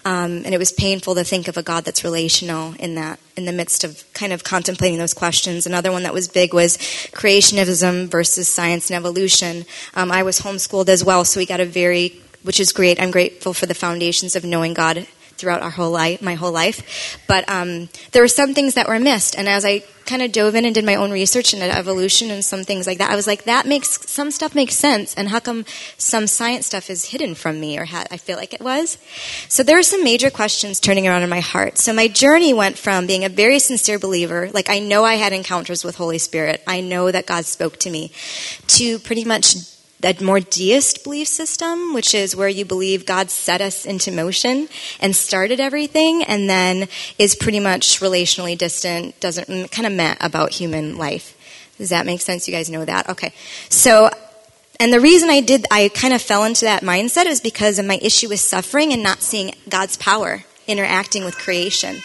[0.06, 3.44] Um, and it was painful to think of a God that's relational in that, in
[3.44, 5.66] the midst of kind of contemplating those questions.
[5.66, 9.66] Another one that was big was creationism versus science and evolution.
[9.92, 12.98] Um, I was homeschooled as well, so we got a very, which is great.
[12.98, 15.06] I'm grateful for the foundations of knowing God
[15.36, 17.18] throughout our whole life, my whole life.
[17.26, 20.54] But um, there were some things that were missed, and as I kind of dove
[20.54, 23.26] in and did my own research into evolution and some things like that, I was
[23.26, 25.64] like, that makes some stuff makes sense, and how come
[25.98, 28.98] some science stuff is hidden from me, or ha- I feel like it was?
[29.48, 31.78] So there were some major questions turning around in my heart.
[31.78, 35.32] So my journey went from being a very sincere believer, like I know I had
[35.32, 38.12] encounters with Holy Spirit, I know that God spoke to me,
[38.68, 39.56] to pretty much
[40.06, 44.68] a more deist belief system, which is where you believe God set us into motion
[45.00, 46.88] and started everything, and then
[47.18, 51.36] is pretty much relationally distant, doesn't kind of met about human life.
[51.78, 52.48] Does that make sense?
[52.48, 53.08] You guys know that?
[53.10, 53.32] Okay.
[53.68, 54.10] So,
[54.80, 57.86] and the reason I did, I kind of fell into that mindset is because of
[57.86, 61.96] my issue with suffering and not seeing God's power interacting with creation.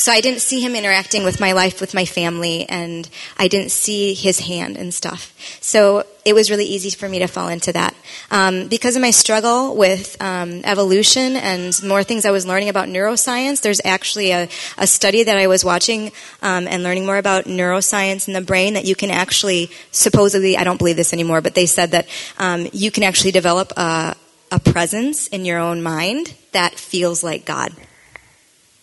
[0.00, 3.06] So I didn't see him interacting with my life, with my family, and
[3.38, 5.34] I didn't see his hand and stuff.
[5.60, 7.94] So it was really easy for me to fall into that.
[8.30, 12.88] Um, because of my struggle with um, evolution and more things I was learning about
[12.88, 17.44] neuroscience, there's actually a, a study that I was watching um, and learning more about
[17.44, 21.54] neuroscience in the brain that you can actually, supposedly, I don't believe this anymore, but
[21.54, 22.08] they said that
[22.38, 24.16] um, you can actually develop a,
[24.50, 27.74] a presence in your own mind that feels like God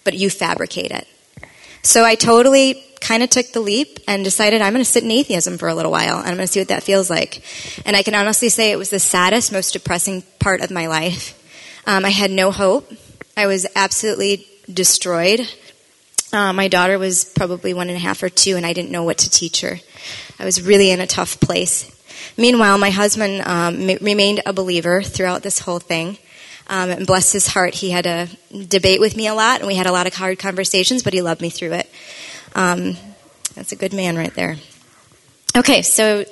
[0.07, 1.05] but you fabricate it.
[1.81, 5.11] So I totally kind of took the leap and decided I'm going to sit in
[5.11, 7.43] atheism for a little while and I'm going to see what that feels like.
[7.85, 11.33] And I can honestly say it was the saddest, most depressing part of my life.
[11.85, 12.89] Um, I had no hope.
[13.35, 15.41] I was absolutely destroyed.
[16.31, 19.03] Uh, my daughter was probably one and a half or two, and I didn't know
[19.03, 19.77] what to teach her.
[20.39, 21.91] I was really in a tough place.
[22.37, 26.17] Meanwhile, my husband um, remained a believer throughout this whole thing.
[26.69, 28.27] Um, and bless his heart, he had a
[28.67, 31.21] debate with me a lot, and we had a lot of hard conversations, but he
[31.21, 31.89] loved me through it.
[32.55, 32.97] Um,
[33.55, 34.57] that's a good man right there.
[35.55, 36.25] Okay, so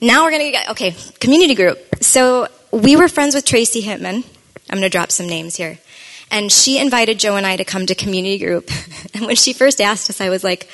[0.00, 1.78] now we're going to get, okay, community group.
[2.00, 4.24] So we were friends with Tracy Hitman.
[4.70, 5.78] I'm going to drop some names here.
[6.30, 8.70] And she invited Joe and I to come to community group.
[9.14, 10.68] and when she first asked us, I was like,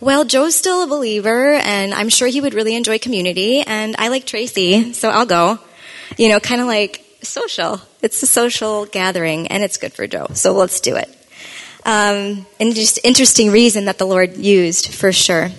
[0.00, 4.08] well, Joe's still a believer, and I'm sure he would really enjoy community, and I
[4.08, 5.60] like Tracy, so I'll go.
[6.18, 7.80] You know, kind of like social.
[8.02, 10.26] It's a social gathering, and it's good for Joe.
[10.34, 11.08] So let's do it.
[11.84, 15.50] Um, and just interesting reason that the Lord used for sure.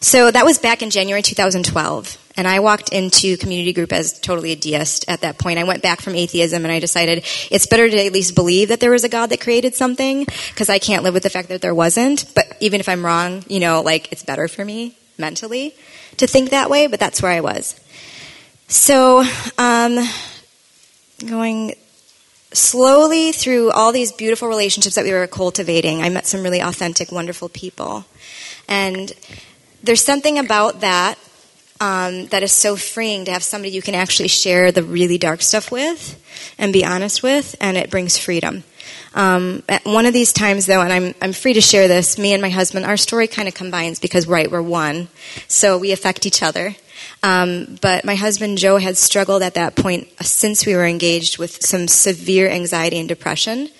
[0.00, 2.24] So that was back in January 2012.
[2.36, 5.58] And I walked into community group as totally a deist at that point.
[5.58, 8.78] I went back from atheism and I decided it's better to at least believe that
[8.78, 11.62] there was a God that created something because I can't live with the fact that
[11.62, 12.32] there wasn't.
[12.36, 15.74] But even if I'm wrong, you know, like it's better for me mentally
[16.18, 17.78] to think that way, but that's where I was.
[18.68, 19.24] So,
[19.58, 19.98] um,
[21.26, 21.74] going
[22.52, 27.12] slowly through all these beautiful relationships that we were cultivating, I met some really authentic,
[27.12, 28.04] wonderful people.
[28.68, 29.12] And
[29.82, 31.18] there's something about that
[31.80, 35.42] um, that is so freeing to have somebody you can actually share the really dark
[35.42, 36.20] stuff with
[36.58, 38.64] and be honest with, and it brings freedom.
[39.18, 42.32] Um, at one of these times, though, and I'm, I'm free to share this, me
[42.32, 45.08] and my husband, our story kind of combines because, right, we're one.
[45.48, 46.76] So we affect each other.
[47.22, 51.38] Um, but my husband Joe had struggled at that point uh, since we were engaged
[51.38, 53.70] with some severe anxiety and depression.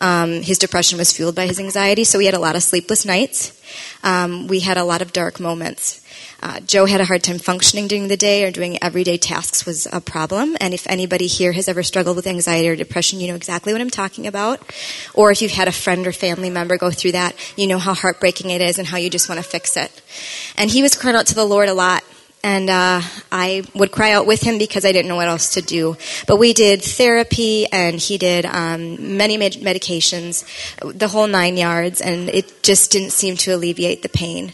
[0.00, 3.04] Um, his depression was fueled by his anxiety, so he had a lot of sleepless
[3.04, 3.57] nights.
[4.02, 6.04] Um, we had a lot of dark moments.
[6.42, 9.86] Uh, Joe had a hard time functioning during the day or doing everyday tasks was
[9.92, 10.56] a problem.
[10.60, 13.82] And if anybody here has ever struggled with anxiety or depression, you know exactly what
[13.82, 14.60] I'm talking about.
[15.14, 17.94] Or if you've had a friend or family member go through that, you know how
[17.94, 20.02] heartbreaking it is and how you just want to fix it.
[20.56, 22.04] And he was crying out to the Lord a lot
[22.42, 23.00] and uh,
[23.32, 25.96] I would cry out with him because I didn't know what else to do.
[26.26, 30.44] But we did therapy, and he did um, many med- medications,
[30.80, 34.52] the whole nine yards, and it just didn't seem to alleviate the pain.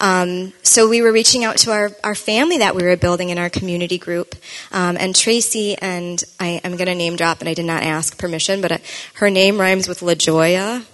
[0.00, 3.38] Um, so we were reaching out to our, our family that we were building in
[3.38, 4.34] our community group.
[4.72, 8.18] Um, and Tracy, and I, am going to name drop, and I did not ask
[8.18, 8.78] permission, but uh,
[9.14, 10.84] her name rhymes with LaJoya.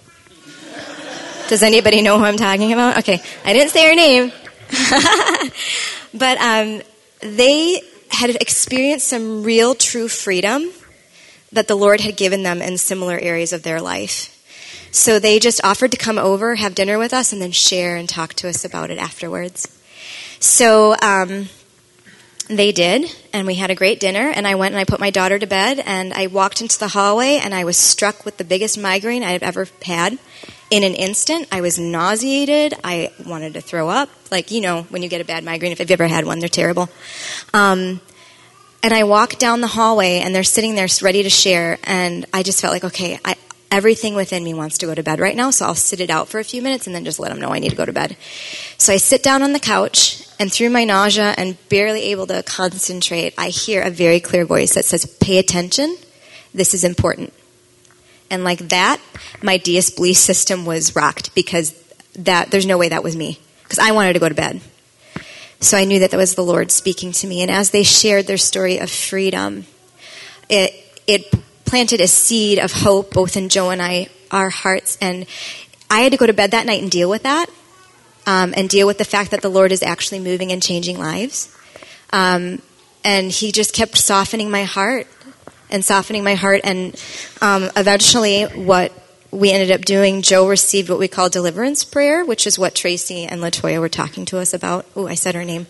[1.49, 2.99] Does anybody know who I'm talking about?
[2.99, 4.31] Okay, I didn't say her name.
[6.13, 6.81] but um,
[7.21, 10.69] they had experienced some real, true freedom
[11.51, 14.37] that the Lord had given them in similar areas of their life.
[14.91, 18.07] So they just offered to come over, have dinner with us, and then share and
[18.07, 19.67] talk to us about it afterwards.
[20.39, 21.47] So um,
[22.49, 24.29] they did, and we had a great dinner.
[24.29, 26.89] And I went and I put my daughter to bed, and I walked into the
[26.89, 30.17] hallway, and I was struck with the biggest migraine I have ever had
[30.71, 32.73] in an instant, I was nauseated.
[32.81, 34.09] I wanted to throw up.
[34.31, 36.47] Like, you know, when you get a bad migraine, if you've ever had one, they're
[36.47, 36.89] terrible.
[37.53, 37.99] Um,
[38.81, 41.77] and I walked down the hallway, and they're sitting there ready to share.
[41.83, 43.35] And I just felt like, okay, I,
[43.69, 46.29] everything within me wants to go to bed right now, so I'll sit it out
[46.29, 47.91] for a few minutes and then just let them know I need to go to
[47.91, 48.15] bed.
[48.77, 52.41] So I sit down on the couch, and through my nausea and barely able to
[52.41, 55.97] concentrate, I hear a very clear voice that says, Pay attention.
[56.53, 57.33] This is important.
[58.29, 59.01] And like that,
[59.43, 61.77] my deist system was rocked because
[62.15, 63.39] that there's no way that was me
[63.71, 64.59] because I wanted to go to bed.
[65.61, 67.41] So I knew that that was the Lord speaking to me.
[67.41, 69.65] And as they shared their story of freedom,
[70.49, 70.73] it
[71.07, 74.97] it planted a seed of hope both in Joe and I, our hearts.
[74.99, 75.25] And
[75.89, 77.49] I had to go to bed that night and deal with that,
[78.27, 81.55] um, and deal with the fact that the Lord is actually moving and changing lives.
[82.11, 82.61] Um,
[83.05, 85.07] and He just kept softening my heart
[85.69, 86.59] and softening my heart.
[86.65, 87.01] And
[87.39, 88.91] um, eventually, what
[89.31, 93.23] we ended up doing, Joe received what we call deliverance prayer, which is what Tracy
[93.23, 94.85] and Latoya were talking to us about.
[94.95, 95.67] Oh, I said her name.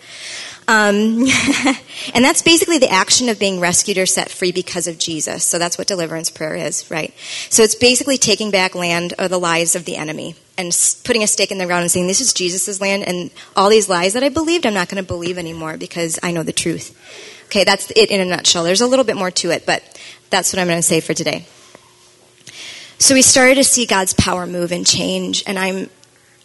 [0.67, 1.25] Um,
[2.13, 5.43] and that's basically the action of being rescued or set free because of Jesus.
[5.43, 7.13] So that's what deliverance prayer is, right?
[7.49, 10.71] So it's basically taking back land or the lies of the enemy and
[11.03, 13.89] putting a stake in the ground and saying, This is Jesus' land, and all these
[13.89, 16.97] lies that I believed, I'm not going to believe anymore because I know the truth.
[17.45, 18.63] Okay, that's it in a nutshell.
[18.63, 19.83] There's a little bit more to it, but
[20.29, 21.45] that's what I'm going to say for today.
[23.01, 25.89] So we started to see God's power move and change, and I'm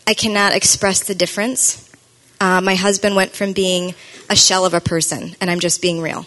[0.06, 1.92] I cannot express the difference.
[2.40, 3.94] Uh, my husband went from being
[4.30, 6.24] a shell of a person, and I'm just being real.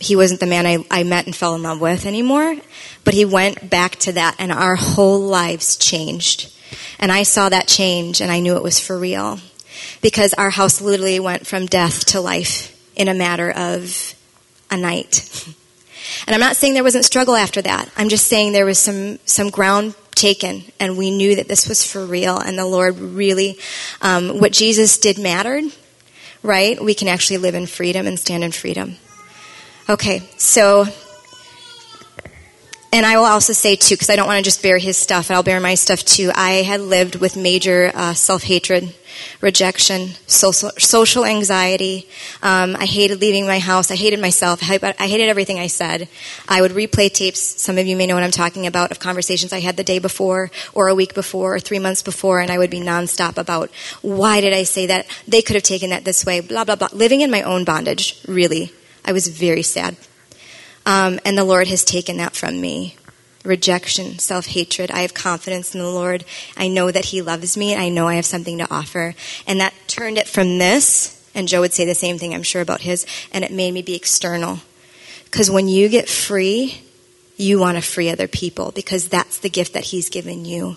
[0.00, 2.56] He wasn't the man I, I met and fell in love with anymore,
[3.04, 6.52] but he went back to that, and our whole lives changed.
[6.98, 9.38] And I saw that change, and I knew it was for real.
[10.02, 14.16] Because our house literally went from death to life in a matter of
[14.72, 15.54] a night.
[16.26, 17.90] And I'm not saying there wasn't struggle after that.
[17.96, 21.84] I'm just saying there was some, some ground taken, and we knew that this was
[21.84, 23.58] for real, and the Lord really,
[24.00, 25.64] um, what Jesus did mattered,
[26.42, 26.82] right?
[26.82, 28.96] We can actually live in freedom and stand in freedom.
[29.88, 30.86] Okay, so
[32.94, 35.28] and I will also say too, because I don't want to just bear his stuff,
[35.28, 36.30] I'll bear my stuff too.
[36.32, 38.94] I had lived with major uh, self hatred,
[39.40, 42.08] rejection, social, social anxiety.
[42.40, 43.90] Um, I hated leaving my house.
[43.90, 44.60] I hated myself.
[44.62, 46.08] I, I hated everything I said.
[46.48, 47.40] I would replay tapes.
[47.40, 49.98] Some of you may know what I'm talking about of conversations I had the day
[49.98, 53.72] before, or a week before, or three months before, and I would be nonstop about
[54.02, 55.06] why did I say that?
[55.26, 56.38] They could have taken that this way.
[56.38, 56.90] Blah blah blah.
[56.92, 58.22] Living in my own bondage.
[58.28, 58.72] Really,
[59.04, 59.96] I was very sad.
[60.86, 62.96] Um, and the Lord has taken that from me.
[63.44, 64.90] Rejection, self hatred.
[64.90, 66.24] I have confidence in the Lord.
[66.56, 67.76] I know that He loves me.
[67.76, 69.14] I know I have something to offer.
[69.46, 72.62] And that turned it from this, and Joe would say the same thing, I'm sure,
[72.62, 74.60] about his, and it made me be external.
[75.24, 76.80] Because when you get free,
[77.36, 80.76] you want to free other people because that's the gift that He's given you.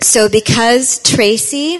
[0.00, 1.78] So because Tracy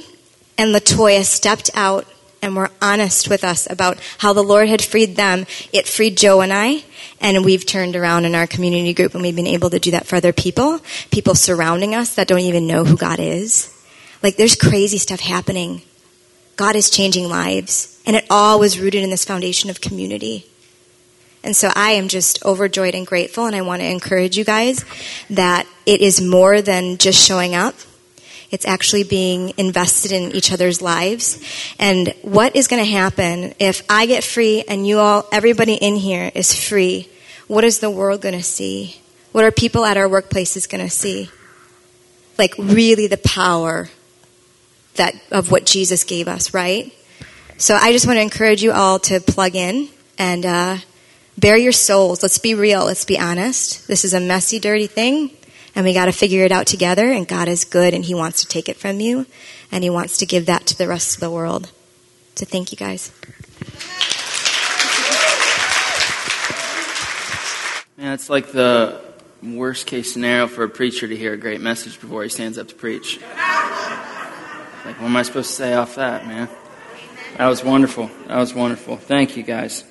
[0.56, 2.06] and Latoya stepped out
[2.42, 6.40] and were honest with us about how the Lord had freed them, it freed Joe
[6.40, 6.84] and I.
[7.20, 10.06] And we've turned around in our community group and we've been able to do that
[10.06, 13.72] for other people, people surrounding us that don't even know who God is.
[14.22, 15.82] Like there's crazy stuff happening.
[16.56, 18.00] God is changing lives.
[18.06, 20.46] And it all was rooted in this foundation of community.
[21.42, 24.84] And so I am just overjoyed and grateful, and I want to encourage you guys
[25.30, 27.74] that it is more than just showing up.
[28.50, 31.42] It's actually being invested in each other's lives.
[31.78, 35.96] And what is going to happen if I get free and you all, everybody in
[35.96, 37.08] here is free?
[37.48, 39.00] What is the world going to see?
[39.32, 41.30] What are people at our workplaces going to see?
[42.38, 43.88] Like really the power
[44.94, 46.92] that of what Jesus gave us, right?
[47.58, 50.78] So I just want to encourage you all to plug in and uh,
[51.36, 52.22] bare your souls.
[52.22, 52.84] Let's be real.
[52.84, 53.88] Let's be honest.
[53.88, 55.30] This is a messy, dirty thing
[55.76, 57.12] and we got to figure it out together.
[57.12, 59.26] And God is good, and He wants to take it from you,
[59.70, 61.70] and He wants to give that to the rest of the world.
[62.34, 63.12] So thank you guys.
[67.96, 69.00] Man, it's like the
[69.42, 72.68] worst case scenario for a preacher to hear a great message before he stands up
[72.68, 73.20] to preach.
[73.20, 76.48] Like, what am I supposed to say off that, man?
[77.38, 78.10] That was wonderful.
[78.28, 78.96] That was wonderful.
[78.96, 79.84] Thank you, guys.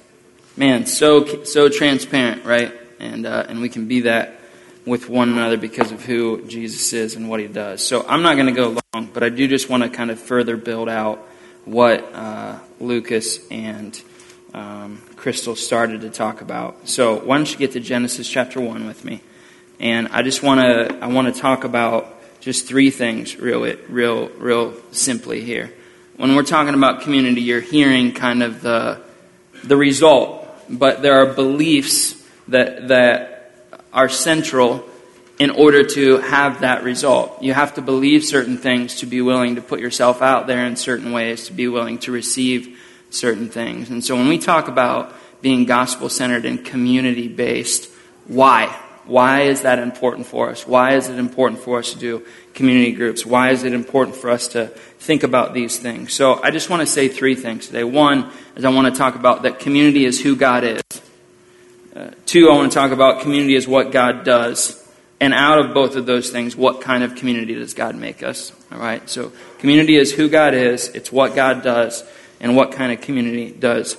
[0.56, 2.74] Man, so so transparent, right?
[3.00, 4.40] And uh, and we can be that
[4.86, 7.86] with one another because of who Jesus is and what He does.
[7.86, 10.20] So I'm not going to go long, but I do just want to kind of
[10.20, 11.20] further build out
[11.66, 14.00] what uh, Lucas and
[14.54, 16.88] um, Crystal started to talk about.
[16.88, 19.22] So why don't you get to Genesis chapter one with me?
[19.80, 24.30] And I just want to I want to talk about just three things real real
[24.30, 25.74] real simply here.
[26.16, 29.02] When we're talking about community, you're hearing kind of the
[29.64, 33.35] the result, but there are beliefs that that
[33.96, 34.88] are central
[35.40, 37.42] in order to have that result.
[37.42, 40.76] You have to believe certain things to be willing to put yourself out there in
[40.76, 42.80] certain ways, to be willing to receive
[43.10, 43.90] certain things.
[43.90, 47.90] And so when we talk about being gospel centered and community based,
[48.28, 48.68] why?
[49.06, 50.68] Why is that important for us?
[50.68, 53.26] Why is it important for us to do community groups?
[53.26, 56.14] Why is it important for us to think about these things?
[56.14, 57.84] So I just want to say three things today.
[57.84, 60.82] One is I want to talk about that community is who God is.
[61.96, 64.86] Uh, two, I want to talk about community is what God does.
[65.22, 68.52] And out of both of those things, what kind of community does God make us?
[68.70, 69.08] All right.
[69.10, 70.90] So community is who God is.
[70.90, 72.04] It's what God does,
[72.42, 73.96] and what kind of community does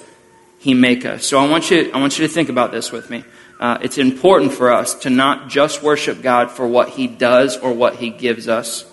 [0.59, 1.25] He make us?
[1.25, 3.25] So I want you, I want you to think about this with me.
[3.59, 7.73] Uh, it's important for us to not just worship God for what He does or
[7.73, 8.85] what He gives us,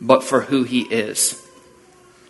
[0.00, 1.44] but for who He is.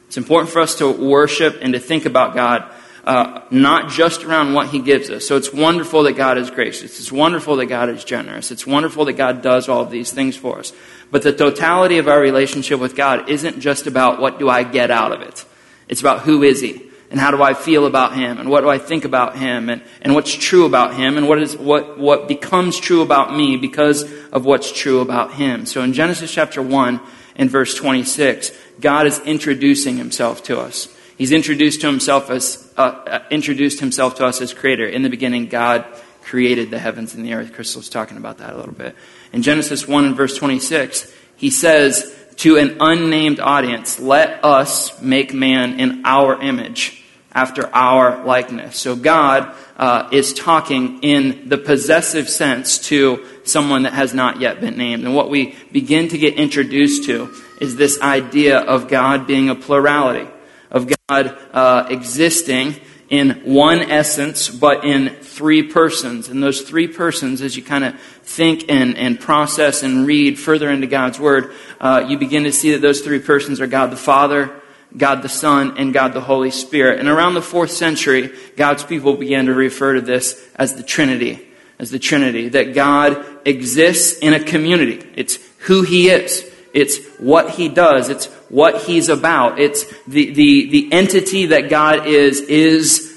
[0.09, 2.73] It's important for us to worship and to think about God
[3.05, 5.27] uh, not just around what He gives us.
[5.27, 6.99] So it's wonderful that God is gracious.
[6.99, 8.51] It's wonderful that God is generous.
[8.51, 10.73] It's wonderful that God does all of these things for us.
[11.11, 14.91] But the totality of our relationship with God isn't just about what do I get
[14.91, 15.45] out of it.
[15.89, 18.69] It's about who is He and how do I feel about him and what do
[18.69, 22.29] I think about him and, and what's true about him and what is what what
[22.29, 25.67] becomes true about me because of what's true about him.
[25.67, 27.01] So in Genesis chapter 1
[27.35, 30.95] and verse 26, God is introducing himself to us.
[31.21, 34.87] He's introduced to himself as uh, uh, introduced himself to us as creator.
[34.87, 35.85] In the beginning God
[36.23, 37.53] created the heavens and the earth.
[37.53, 38.97] Crystal's talking about that a little bit.
[39.31, 45.35] In Genesis 1 and verse 26, he says to an unnamed audience, let us make
[45.35, 48.79] man in our image after our likeness.
[48.79, 54.63] So God uh, is talking in the possessive sense to someone that has not yet
[54.63, 55.05] been named.
[55.05, 57.31] And what we begin to get introduced to
[57.61, 60.27] is this idea of God being a plurality,
[60.71, 62.77] of God uh, existing
[63.11, 66.29] in one essence, but in three persons.
[66.29, 70.71] And those three persons, as you kind of think and, and process and read further
[70.71, 73.97] into God's Word, uh, you begin to see that those three persons are God the
[73.97, 74.53] Father,
[74.97, 77.01] God the Son, and God the Holy Spirit.
[77.01, 81.49] And around the fourth century, God's people began to refer to this as the Trinity.
[81.81, 82.49] As the Trinity.
[82.51, 85.05] That God exists in a community.
[85.17, 86.49] It's who He is.
[86.73, 88.09] It's what He does.
[88.09, 89.59] It's what He's about.
[89.59, 93.17] It's the, the, the entity that God is, is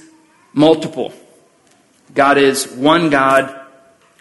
[0.54, 1.13] multiple.
[2.13, 3.60] God is one God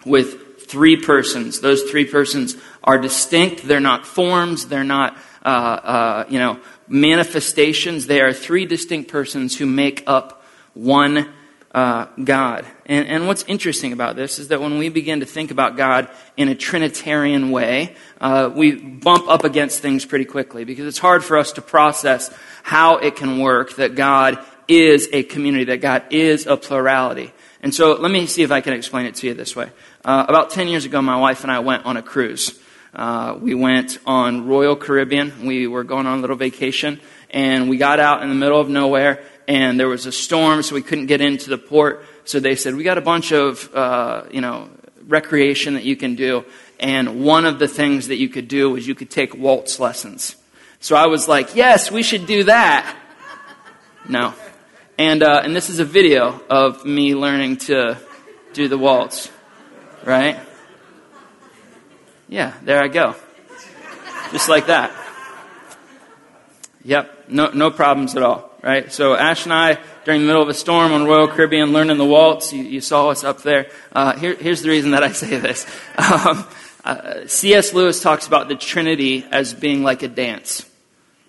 [0.05, 1.61] with three persons.
[1.61, 3.63] Those three persons are distinct.
[3.67, 4.67] They're not forms.
[4.67, 8.07] They're not, uh, uh, you know, manifestations.
[8.07, 10.43] They are three distinct persons who make up
[10.73, 11.31] one
[11.73, 12.65] uh, God.
[12.85, 16.07] And, and, what's interesting about this is that when we begin to think about God
[16.37, 21.23] in a Trinitarian way, uh, we bump up against things pretty quickly because it's hard
[21.23, 22.31] for us to process
[22.61, 27.33] how it can work that God is a community, that God is a plurality.
[27.61, 29.69] And so let me see if I can explain it to you this way.
[30.05, 32.59] Uh, about 10 years ago, my wife and I went on a cruise.
[32.93, 35.45] Uh, we went on Royal Caribbean.
[35.45, 36.99] We were going on a little vacation,
[37.31, 40.75] and we got out in the middle of nowhere, and there was a storm, so
[40.75, 42.05] we couldn't get into the port.
[42.25, 44.69] So they said, "We got a bunch of uh, you know
[45.07, 46.45] recreation that you can do."
[46.79, 50.35] And one of the things that you could do was you could take waltz lessons.
[50.79, 52.97] So I was like, "Yes, we should do that."
[54.07, 54.33] No,
[54.97, 57.97] and uh, and this is a video of me learning to
[58.53, 59.31] do the waltz,
[60.03, 60.39] right?
[62.29, 63.15] Yeah, there I go.
[64.31, 64.91] Just like that.
[66.83, 68.91] Yep, no, no problems at all, right?
[68.91, 72.05] So Ash and I, during the middle of a storm on Royal Caribbean, learning the
[72.05, 73.69] waltz, you, you saw us up there.
[73.91, 75.67] Uh, here, here's the reason that I say this.
[75.97, 76.47] Um,
[76.83, 77.73] uh, C.S.
[77.73, 80.69] Lewis talks about the Trinity as being like a dance.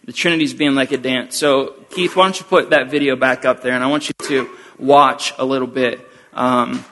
[0.05, 1.37] The Trinity's being like a dance.
[1.37, 4.14] So, Keith, why don't you put that video back up there, and I want you
[4.26, 6.85] to watch a little bit um,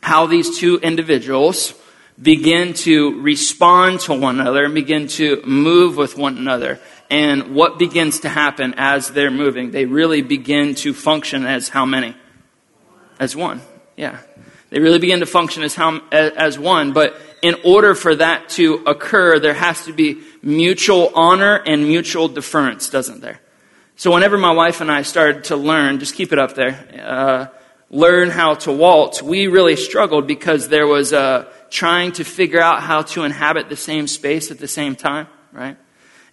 [0.00, 1.74] how these two individuals
[2.20, 6.78] begin to respond to one another and begin to move with one another.
[7.14, 9.70] And what begins to happen as they're moving?
[9.70, 12.16] They really begin to function as how many?
[13.20, 13.60] As one.
[13.96, 14.18] Yeah.
[14.70, 16.92] They really begin to function as how, as one.
[16.92, 22.26] But in order for that to occur, there has to be mutual honor and mutual
[22.26, 23.38] deference, doesn't there?
[23.94, 27.46] So whenever my wife and I started to learn, just keep it up there, uh,
[27.90, 32.82] learn how to waltz, we really struggled because there was uh, trying to figure out
[32.82, 35.76] how to inhabit the same space at the same time, right?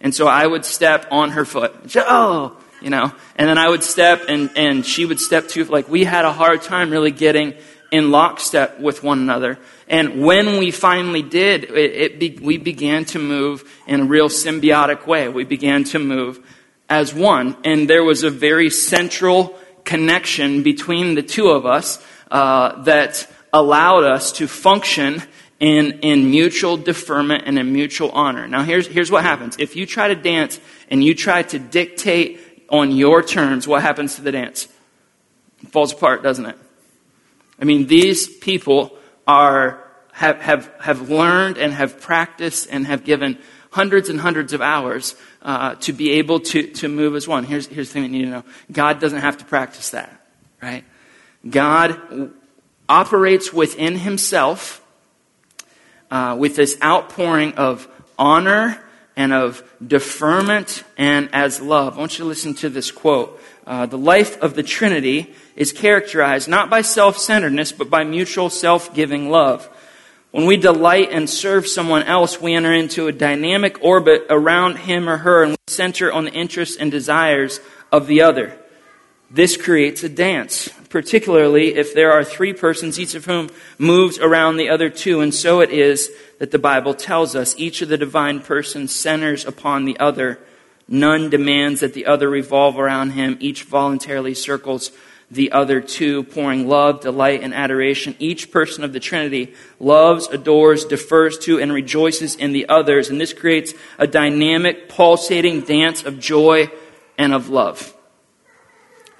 [0.02, 1.74] And so I would step on her foot.
[1.96, 5.64] Oh, you know, and then I would step and, and she would step too.
[5.64, 7.54] Like we had a hard time really getting
[7.92, 9.58] in lockstep with one another.
[9.86, 14.28] And when we finally did, it, it be, we began to move in a real
[14.28, 15.28] symbiotic way.
[15.28, 16.40] We began to move
[16.88, 17.56] as one.
[17.64, 24.04] And there was a very central connection between the two of us uh, that allowed
[24.04, 25.22] us to function
[25.62, 28.48] in, in mutual deferment and in mutual honor.
[28.48, 29.54] Now, here's, here's what happens.
[29.60, 30.58] If you try to dance
[30.90, 34.66] and you try to dictate on your terms, what happens to the dance?
[35.62, 36.58] It falls apart, doesn't it?
[37.60, 43.38] I mean, these people are, have, have, have learned and have practiced and have given
[43.70, 47.44] hundreds and hundreds of hours uh, to be able to, to move as one.
[47.44, 50.26] Here's, here's the thing that you need to know God doesn't have to practice that,
[50.60, 50.84] right?
[51.48, 52.32] God
[52.88, 54.81] operates within himself
[56.12, 57.88] uh, with this outpouring of
[58.18, 58.78] honor
[59.16, 61.96] and of deferment and as love.
[61.96, 63.40] I want you to listen to this quote.
[63.66, 68.50] Uh, the life of the Trinity is characterized not by self centeredness, but by mutual
[68.50, 69.70] self giving love.
[70.32, 75.08] When we delight and serve someone else, we enter into a dynamic orbit around him
[75.08, 77.58] or her and we center on the interests and desires
[77.90, 78.58] of the other.
[79.34, 84.58] This creates a dance, particularly if there are three persons, each of whom moves around
[84.58, 85.22] the other two.
[85.22, 89.46] And so it is that the Bible tells us each of the divine persons centers
[89.46, 90.38] upon the other.
[90.86, 93.38] None demands that the other revolve around him.
[93.40, 94.90] Each voluntarily circles
[95.30, 98.14] the other two, pouring love, delight, and adoration.
[98.18, 103.08] Each person of the Trinity loves, adores, defers to, and rejoices in the others.
[103.08, 106.70] And this creates a dynamic, pulsating dance of joy
[107.16, 107.94] and of love.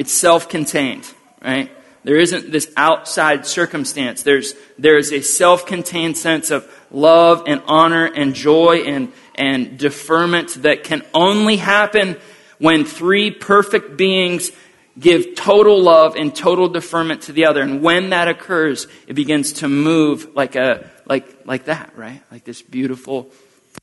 [0.02, 1.08] It's self contained,
[1.44, 1.70] right?
[2.02, 4.24] There isn't this outside circumstance.
[4.24, 9.78] There's, there is a self contained sense of love and honor and joy and, and
[9.78, 12.16] deferment that can only happen
[12.58, 14.50] when three perfect beings
[14.98, 17.62] give total love and total deferment to the other.
[17.62, 22.24] And when that occurs, it begins to move like a like like that, right?
[22.28, 23.30] Like this beautiful,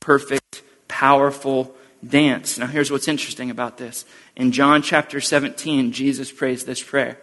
[0.00, 1.74] perfect, powerful
[2.06, 2.58] dance.
[2.58, 4.04] Now here's what's interesting about this.
[4.36, 7.18] In John chapter 17, Jesus prays this prayer.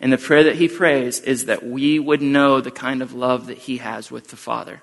[0.00, 3.46] And the prayer that he prays is that we would know the kind of love
[3.46, 4.82] that he has with the Father.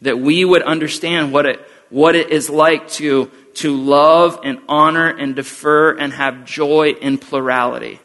[0.00, 1.60] That we would understand what it,
[1.90, 7.18] what it is like to to love and honor and defer and have joy in
[7.18, 8.00] plurality.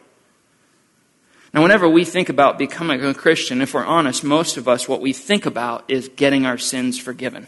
[1.54, 5.02] Now, whenever we think about becoming a Christian, if we're honest, most of us, what
[5.02, 7.48] we think about is getting our sins forgiven.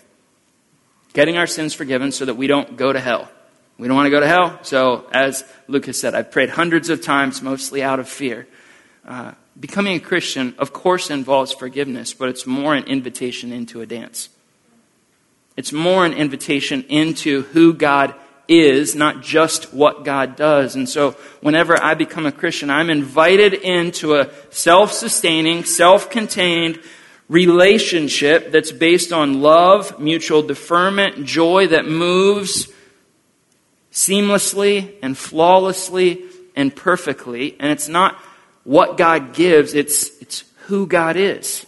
[1.13, 3.29] Getting our sins forgiven so that we don't go to hell.
[3.77, 4.59] We don't want to go to hell.
[4.61, 8.47] So, as Lucas said, I've prayed hundreds of times, mostly out of fear.
[9.05, 13.85] Uh, becoming a Christian, of course, involves forgiveness, but it's more an invitation into a
[13.85, 14.29] dance.
[15.57, 18.15] It's more an invitation into who God
[18.47, 20.75] is, not just what God does.
[20.75, 26.79] And so, whenever I become a Christian, I'm invited into a self sustaining, self contained
[27.31, 32.67] relationship that's based on love, mutual deferment, joy that moves
[33.89, 36.25] seamlessly and flawlessly
[36.57, 37.55] and perfectly.
[37.57, 38.15] And it's not
[38.65, 41.65] what God gives, it's, it's who God is.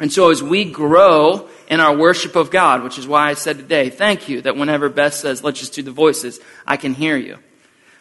[0.00, 3.58] And so, as we grow in our worship of God, which is why I said
[3.58, 7.16] today, thank you that whenever Beth says, let's just do the voices, I can hear
[7.16, 7.38] you.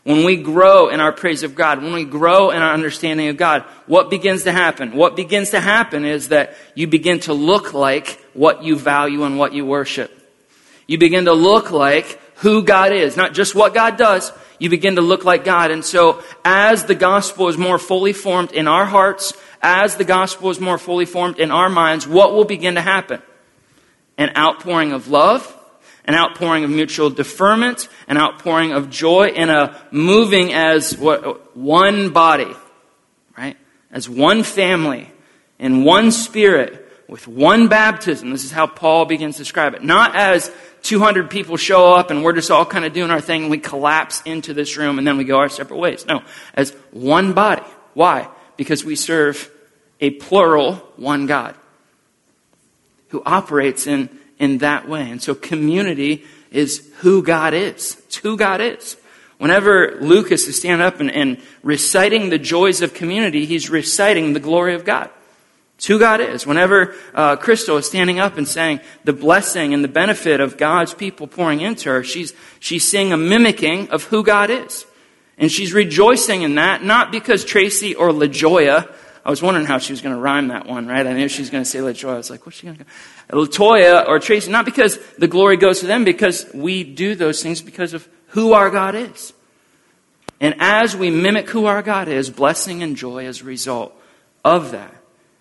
[0.07, 3.35] When we grow in our praise of God, when we grow in our understanding of
[3.35, 4.93] God, what begins to happen?
[4.93, 9.37] What begins to happen is that you begin to look like what you value and
[9.37, 10.09] what you worship.
[10.87, 14.31] You begin to look like who God is, not just what God does.
[14.59, 15.71] You begin to look like God.
[15.71, 20.49] And so as the gospel is more fully formed in our hearts, as the gospel
[20.49, 23.21] is more fully formed in our minds, what will begin to happen?
[24.17, 25.55] an outpouring of love,
[26.07, 32.11] an outpouring of mutual deferment, an outpouring of joy, and a moving as what, one
[32.11, 32.55] body,
[33.37, 33.57] right?
[33.91, 35.11] As one family,
[35.59, 38.31] in one spirit, with one baptism.
[38.31, 39.83] This is how Paul begins to describe it.
[39.83, 40.51] Not as
[40.83, 43.57] 200 people show up and we're just all kind of doing our thing and we
[43.57, 46.05] collapse into this room and then we go our separate ways.
[46.05, 46.21] No,
[46.53, 47.63] as one body.
[47.93, 48.29] Why?
[48.57, 49.49] Because we serve
[49.99, 51.55] a plural one God
[53.09, 55.09] who operates in, in that way.
[55.09, 57.97] And so community is who God is.
[58.05, 58.97] It's who God is.
[59.37, 64.39] Whenever Lucas is standing up and, and reciting the joys of community, he's reciting the
[64.39, 65.09] glory of God.
[65.75, 66.47] It's who God is.
[66.47, 70.95] Whenever uh, Crystal is standing up and saying the blessing and the benefit of God's
[70.95, 74.87] people pouring into her, she's, she's seeing a mimicking of who God is.
[75.37, 78.91] And she's rejoicing in that, not because Tracy or LaJoya,
[79.27, 81.05] I was wondering how she was going to rhyme that one, right?
[81.05, 82.13] I knew she was going to say LaJoya.
[82.13, 82.89] I was like, what's she going to go?
[83.37, 87.61] LaToya or Tracy, not because the glory goes to them, because we do those things
[87.61, 89.33] because of who our God is.
[90.39, 93.93] And as we mimic who our God is, blessing and joy is a result
[94.45, 94.95] of that.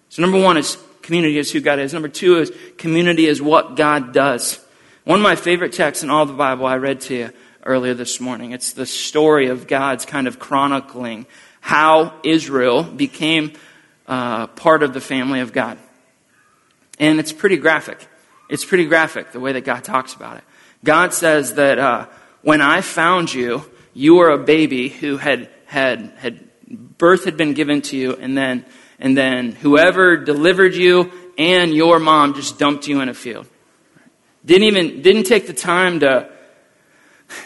[0.08, 1.92] So number one is community is who God is.
[1.92, 4.58] Number two is community is what God does.
[5.04, 7.30] One of my favorite texts in all the Bible I read to you
[7.62, 8.50] earlier this morning.
[8.50, 11.26] It's the story of God's kind of chronicling
[11.60, 13.52] how Israel became
[14.08, 15.78] uh, part of the family of God.
[16.98, 18.06] And it's pretty graphic.
[18.48, 20.44] It's pretty graphic the way that God talks about it.
[20.84, 22.06] God says that uh,
[22.42, 26.48] when I found you, you were a baby who had had had
[26.98, 28.64] birth had been given to you, and then
[28.98, 33.46] and then whoever delivered you and your mom just dumped you in a field.
[34.44, 36.30] Didn't even didn't take the time to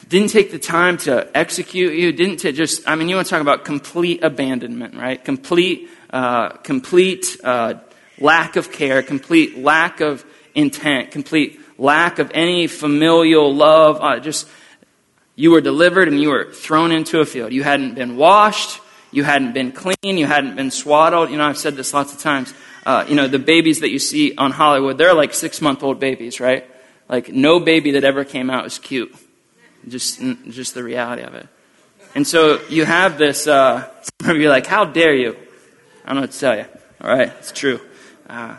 [0.09, 2.13] didn't take the time to execute you.
[2.13, 5.23] Didn't to just I mean you want to talk about complete abandonment, right?
[5.25, 7.75] Complete uh, complete uh,
[8.19, 14.01] lack of care, complete lack of intent, complete lack of any familial love.
[14.01, 14.49] Uh, just
[15.37, 17.53] you were delivered and you were thrown into a field.
[17.53, 18.81] You hadn't been washed.
[19.13, 20.19] You hadn't been clean.
[20.19, 21.31] You hadn't been swaddled.
[21.31, 22.53] You know, I've said this lots of times.
[22.85, 26.01] Uh, you know, the babies that you see on Hollywood, they're like six month old
[26.01, 26.65] babies, right?
[27.09, 29.15] Like, no baby that ever came out is cute.
[29.89, 31.49] Just, just the reality of it.
[32.15, 33.89] And so you have this, uh,
[34.21, 35.37] some of you are like, how dare you?
[36.05, 36.65] I don't know to tell you.
[37.01, 37.81] All right, it's true.
[38.29, 38.57] Uh,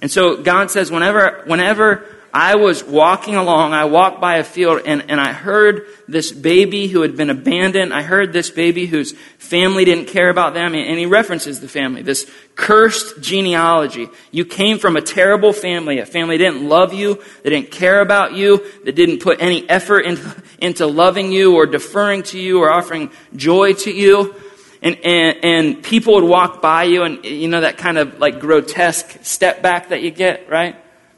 [0.00, 4.82] and so God says, whenever, whenever I was walking along, I walked by a field
[4.86, 7.92] and, and I heard this baby who had been abandoned.
[7.92, 10.74] I heard this baby whose family didn't care about them.
[10.74, 14.08] And he references the family, this cursed genealogy.
[14.30, 15.98] You came from a terrible family.
[15.98, 17.22] A family didn't love you.
[17.42, 18.64] They didn't care about you.
[18.84, 23.10] That didn't put any effort into, into loving you or deferring to you or offering
[23.36, 24.34] joy to you.
[24.82, 28.40] And, and, and people would walk by you and, you know, that kind of like
[28.40, 30.76] grotesque step back that you get, right?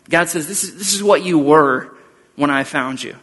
[0.09, 1.95] God says, this is, this is what you were
[2.37, 3.17] when I found you.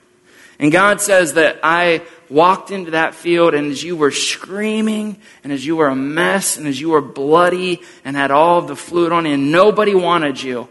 [0.58, 5.52] And God says that I walked into that field and as you were screaming and
[5.52, 9.12] as you were a mess and as you were bloody and had all the fluid
[9.12, 10.70] on you and nobody wanted you,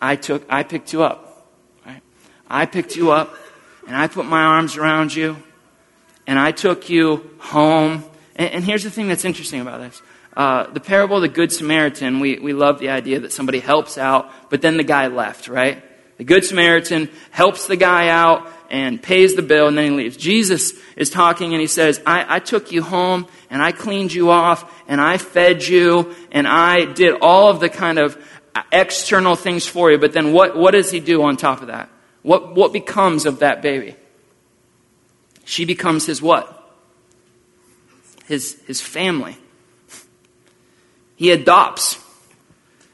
[0.00, 1.46] I took, I picked you up.
[1.84, 2.02] Right?
[2.48, 3.34] I picked you up
[3.86, 5.36] and I put my arms around you
[6.26, 8.04] and I took you home.
[8.40, 10.02] And, and here's the thing that's interesting about this.
[10.34, 13.98] Uh, the parable of the Good Samaritan, we, we love the idea that somebody helps
[13.98, 15.84] out, but then the guy left, right?
[16.16, 20.16] The Good Samaritan helps the guy out and pays the bill and then he leaves.
[20.16, 24.30] Jesus is talking and he says, I, I took you home and I cleaned you
[24.30, 28.16] off and I fed you and I did all of the kind of
[28.72, 29.98] external things for you.
[29.98, 31.90] But then what, what does he do on top of that?
[32.22, 33.96] What, what becomes of that baby?
[35.44, 36.59] She becomes his what?
[38.30, 39.36] His, his family.
[41.16, 41.98] He adopts.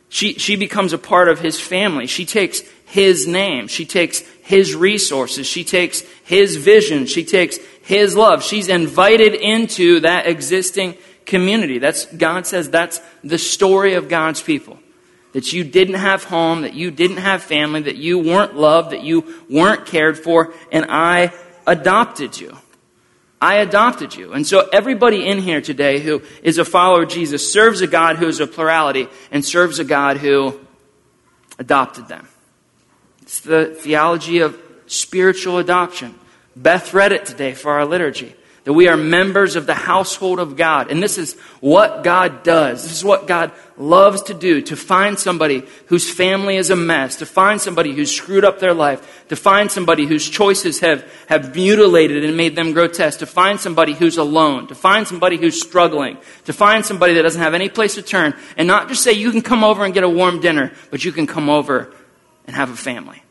[0.09, 2.07] She, she becomes a part of his family.
[2.07, 3.69] She takes his name.
[3.69, 5.47] She takes his resources.
[5.47, 7.05] She takes his vision.
[7.05, 8.43] She takes his love.
[8.43, 10.95] She's invited into that existing
[11.27, 11.79] community.
[11.79, 14.79] That's, God says that's the story of God's people.
[15.35, 19.03] That you didn't have home, that you didn't have family, that you weren't loved, that
[19.03, 21.35] you weren't cared for, and I
[21.67, 22.57] adopted you.
[23.41, 24.33] I adopted you.
[24.33, 28.17] And so everybody in here today who is a follower of Jesus serves a God
[28.17, 30.59] who is a plurality and serves a God who
[31.59, 32.27] adopted them.
[33.23, 36.15] It's the theology of spiritual adoption.
[36.55, 38.35] Beth read it today for our liturgy
[38.67, 40.91] that we are members of the household of God.
[40.91, 42.83] And this is what God does.
[42.83, 47.15] This is what God loves to do to find somebody whose family is a mess,
[47.17, 51.55] to find somebody who's screwed up their life, to find somebody whose choices have, have
[51.55, 56.19] mutilated and made them grotesque, to find somebody who's alone, to find somebody who's struggling,
[56.45, 59.31] to find somebody that doesn't have any place to turn, and not just say you
[59.31, 61.95] can come over and get a warm dinner, but you can come over
[62.49, 63.23] and have a family.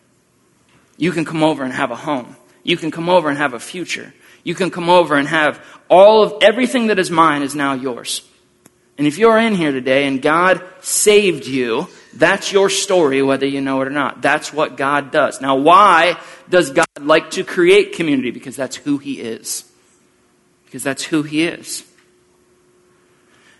[0.95, 2.37] You can come over and have a home.
[2.63, 4.13] You can come over and have a future
[4.45, 8.21] you can come over and have all of everything that is mine is now yours.
[8.97, 13.59] And if you're in here today and God saved you, that's your story, whether you
[13.59, 14.21] know it or not.
[14.21, 15.41] That's what God does.
[15.41, 16.17] Now, why
[16.47, 18.31] does God like to create community?
[18.31, 19.69] Because that's who He is.
[20.63, 21.83] Because that's who He is.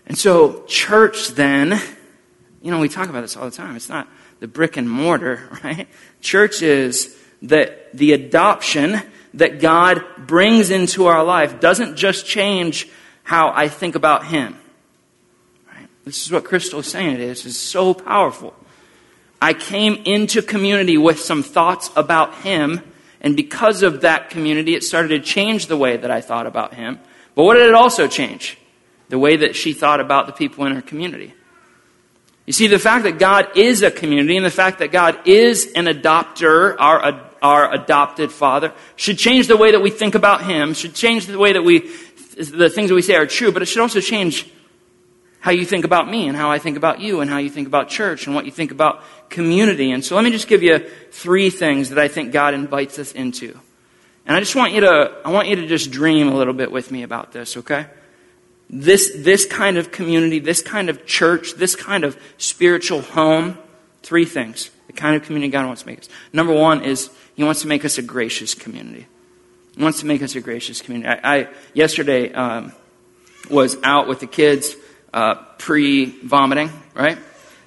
[0.06, 1.78] And so, church then,
[2.62, 3.76] you know, we talk about this all the time.
[3.76, 4.08] It's not
[4.40, 5.88] the brick and mortar, right?
[6.20, 9.02] Church is that the adoption
[9.36, 12.88] that God brings into our life doesn't just change
[13.22, 14.58] how I think about Him.
[15.72, 15.88] Right?
[16.04, 17.28] This is what Crystal is saying today.
[17.28, 18.54] This is so powerful.
[19.40, 22.80] I came into community with some thoughts about Him,
[23.20, 26.74] and because of that community, it started to change the way that I thought about
[26.74, 26.98] Him.
[27.34, 28.58] But what did it also change?
[29.10, 31.34] The way that she thought about the people in her community.
[32.46, 35.72] You see, the fact that God is a community and the fact that God is
[35.74, 40.74] an adopter, our, our adopted father, should change the way that we think about Him,
[40.74, 41.80] should change the way that we,
[42.36, 44.50] the things that we say are true, but it should also change
[45.40, 47.68] how you think about me and how I think about you and how you think
[47.68, 49.92] about church and what you think about community.
[49.92, 50.80] And so let me just give you
[51.12, 53.56] three things that I think God invites us into.
[54.26, 56.72] And I just want you to, I want you to just dream a little bit
[56.72, 57.86] with me about this, okay?
[58.68, 63.56] This, this kind of community, this kind of church, this kind of spiritual home,
[64.02, 64.70] three things.
[64.88, 66.08] The kind of community God wants to make us.
[66.32, 69.06] Number one is He wants to make us a gracious community.
[69.76, 71.20] He wants to make us a gracious community.
[71.22, 72.72] I, I yesterday um,
[73.50, 74.74] was out with the kids
[75.12, 77.18] uh, pre-vomiting, right?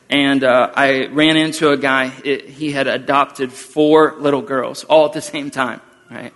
[0.10, 2.12] And uh, I ran into a guy.
[2.24, 6.34] It, he had adopted four little girls all at the same time, right?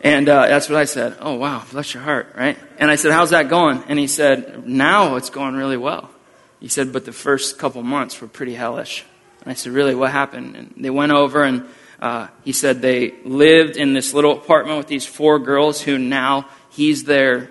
[0.00, 1.16] And uh, that's what I said.
[1.20, 2.58] Oh, wow, bless your heart, right?
[2.78, 3.82] And I said, How's that going?
[3.88, 6.10] And he said, Now it's going really well.
[6.58, 9.04] He said, But the first couple months were pretty hellish.
[9.42, 10.56] And I said, Really, what happened?
[10.56, 11.68] And they went over and
[12.00, 16.48] uh, he said they lived in this little apartment with these four girls who now
[16.70, 17.50] he's their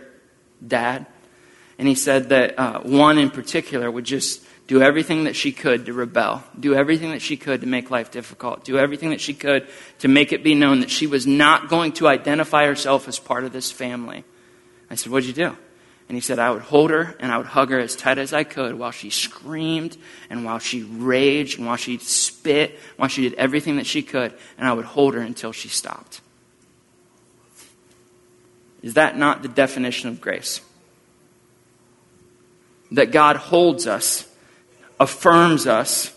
[0.65, 1.05] dad.
[1.77, 5.85] And he said that uh, one in particular would just do everything that she could
[5.85, 9.33] to rebel, do everything that she could to make life difficult, do everything that she
[9.33, 9.67] could
[9.99, 13.43] to make it be known that she was not going to identify herself as part
[13.43, 14.25] of this family.
[14.89, 15.57] I said, What'd you do?
[16.07, 18.31] And he said, I would hold her and I would hug her as tight as
[18.31, 19.97] I could while she screamed
[20.29, 24.33] and while she raged and while she spit, while she did everything that she could,
[24.57, 26.21] and I would hold her until she stopped.
[28.81, 30.61] Is that not the definition of grace?
[32.91, 34.27] That God holds us
[34.99, 36.15] affirms us,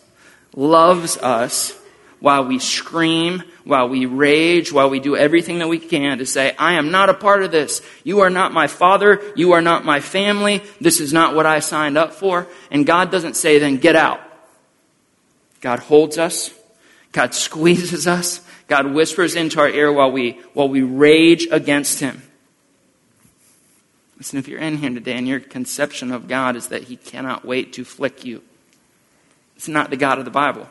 [0.55, 1.77] loves us,
[2.21, 6.55] while we scream, while we rage, while we do everything that we can to say,
[6.59, 7.83] I am not a part of this.
[8.05, 9.23] You are not my father.
[9.35, 10.63] You are not my family.
[10.81, 12.47] This is not what I signed up for.
[12.71, 14.21] And God doesn't say, then get out.
[15.61, 16.51] God holds us.
[17.13, 18.41] God squeezes us.
[18.69, 22.23] God whispers into our ear while we, while we rage against Him.
[24.17, 27.45] Listen, if you're in here today and your conception of God is that He cannot
[27.45, 28.43] wait to flick you,
[29.57, 30.69] it's not the God of the Bible.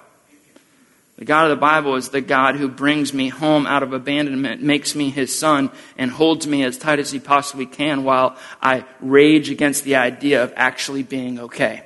[1.19, 4.61] The God of the Bible is the God who brings me home out of abandonment,
[4.61, 8.85] makes me his son, and holds me as tight as he possibly can while I
[9.01, 11.83] rage against the idea of actually being okay,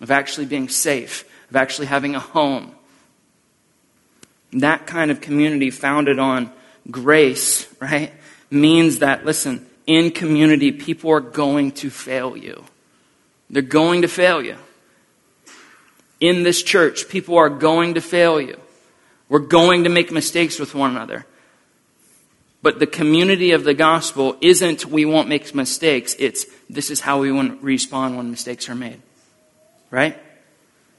[0.00, 2.74] of actually being safe, of actually having a home.
[4.54, 6.50] That kind of community founded on
[6.90, 8.10] grace, right,
[8.50, 12.64] means that, listen, in community, people are going to fail you.
[13.50, 14.56] They're going to fail you
[16.20, 18.58] in this church, people are going to fail you.
[19.28, 21.26] We're going to make mistakes with one another.
[22.62, 26.16] But the community of the gospel isn't we won't make mistakes.
[26.18, 29.00] It's this is how we respond when mistakes are made.
[29.90, 30.18] Right?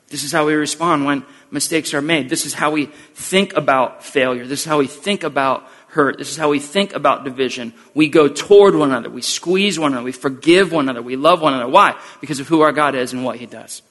[0.09, 2.29] This is how we respond when mistakes are made.
[2.29, 4.45] This is how we think about failure.
[4.45, 6.17] This is how we think about hurt.
[6.17, 7.73] This is how we think about division.
[7.93, 9.09] We go toward one another.
[9.09, 10.05] We squeeze one another.
[10.05, 11.01] We forgive one another.
[11.01, 11.69] We love one another.
[11.69, 11.99] Why?
[12.21, 13.81] Because of who our God is and what He does.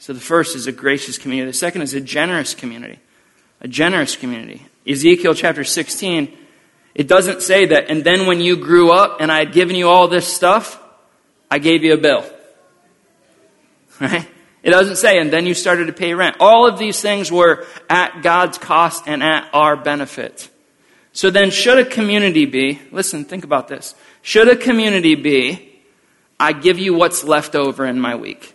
[0.00, 1.50] So the first is a gracious community.
[1.50, 2.98] The second is a generous community.
[3.60, 4.66] A generous community.
[4.88, 6.36] Ezekiel chapter 16,
[6.94, 9.90] it doesn't say that, and then when you grew up and I had given you
[9.90, 10.82] all this stuff,
[11.50, 12.24] I gave you a bill.
[14.00, 14.26] Right?
[14.62, 16.36] It doesn't say, and then you started to pay rent.
[16.40, 20.48] All of these things were at God's cost and at our benefit.
[21.12, 23.94] So then, should a community be, listen, think about this.
[24.22, 25.82] Should a community be,
[26.38, 28.54] I give you what's left over in my week?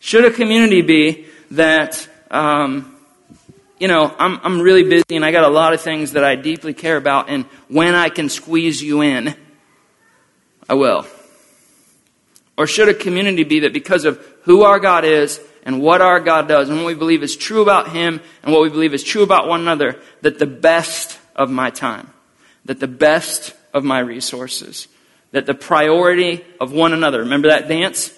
[0.00, 2.96] Should a community be that, um,
[3.78, 6.36] you know, I'm, I'm really busy and I got a lot of things that I
[6.36, 9.36] deeply care about, and when I can squeeze you in,
[10.68, 11.06] I will?
[12.56, 16.18] Or should a community be that because of who our God is and what our
[16.18, 19.04] God does and what we believe is true about Him and what we believe is
[19.04, 22.10] true about one another, that the best of my time,
[22.64, 24.88] that the best of my resources,
[25.32, 28.16] that the priority of one another, remember that dance?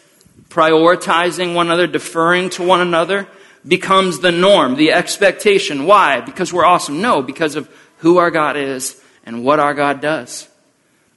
[0.52, 3.26] Prioritizing one another, deferring to one another,
[3.66, 5.86] becomes the norm, the expectation.
[5.86, 6.20] Why?
[6.20, 7.00] Because we're awesome?
[7.00, 10.48] No, because of who our God is and what our God does.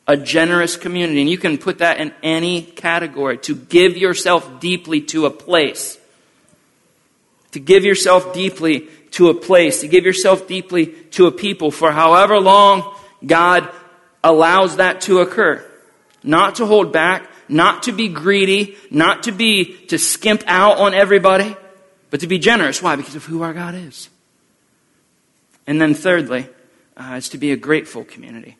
[0.08, 5.02] A generous community, and you can put that in any category, to give yourself deeply
[5.02, 5.98] to a place.
[7.56, 8.82] to give yourself deeply
[9.12, 12.94] to a place, to give yourself deeply to a people for however long
[13.26, 13.70] God
[14.22, 15.66] allows that to occur.
[16.22, 20.94] Not to hold back, not to be greedy, not to be, to skimp out on
[20.94, 21.56] everybody,
[22.10, 22.82] but to be generous.
[22.82, 22.96] Why?
[22.96, 24.10] Because of who our God is.
[25.68, 26.48] And then thirdly,
[26.98, 28.58] uh, is to be a grateful community.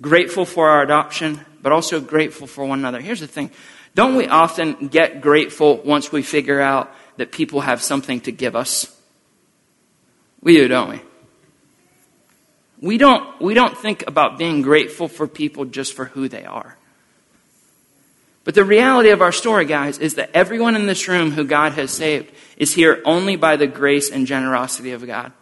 [0.00, 3.00] Grateful for our adoption, but also grateful for one another.
[3.00, 3.50] Here's the thing.
[3.94, 8.54] Don't we often get grateful once we figure out that people have something to give
[8.54, 8.94] us?
[10.40, 11.00] We do, don't we?
[12.80, 16.76] We don't, we don't think about being grateful for people just for who they are.
[18.48, 21.72] But the reality of our story, guys, is that everyone in this room who God
[21.72, 25.34] has saved is here only by the grace and generosity of God.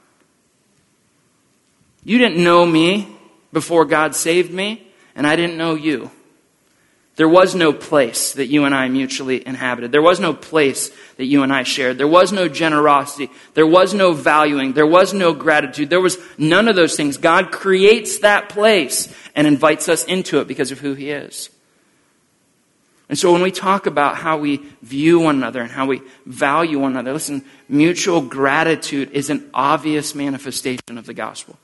[2.02, 3.16] You didn't know me
[3.52, 6.10] before God saved me, and I didn't know you.
[7.14, 9.92] There was no place that you and I mutually inhabited.
[9.92, 11.98] There was no place that you and I shared.
[11.98, 13.30] There was no generosity.
[13.54, 14.72] There was no valuing.
[14.72, 15.90] There was no gratitude.
[15.90, 17.18] There was none of those things.
[17.18, 21.50] God creates that place and invites us into it because of who He is.
[23.08, 26.80] And so when we talk about how we view one another and how we value
[26.80, 31.56] one another, listen, mutual gratitude is an obvious manifestation of the gospel.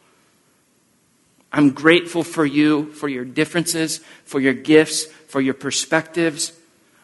[1.52, 6.52] I'm grateful for you, for your differences, for your gifts, for your perspectives.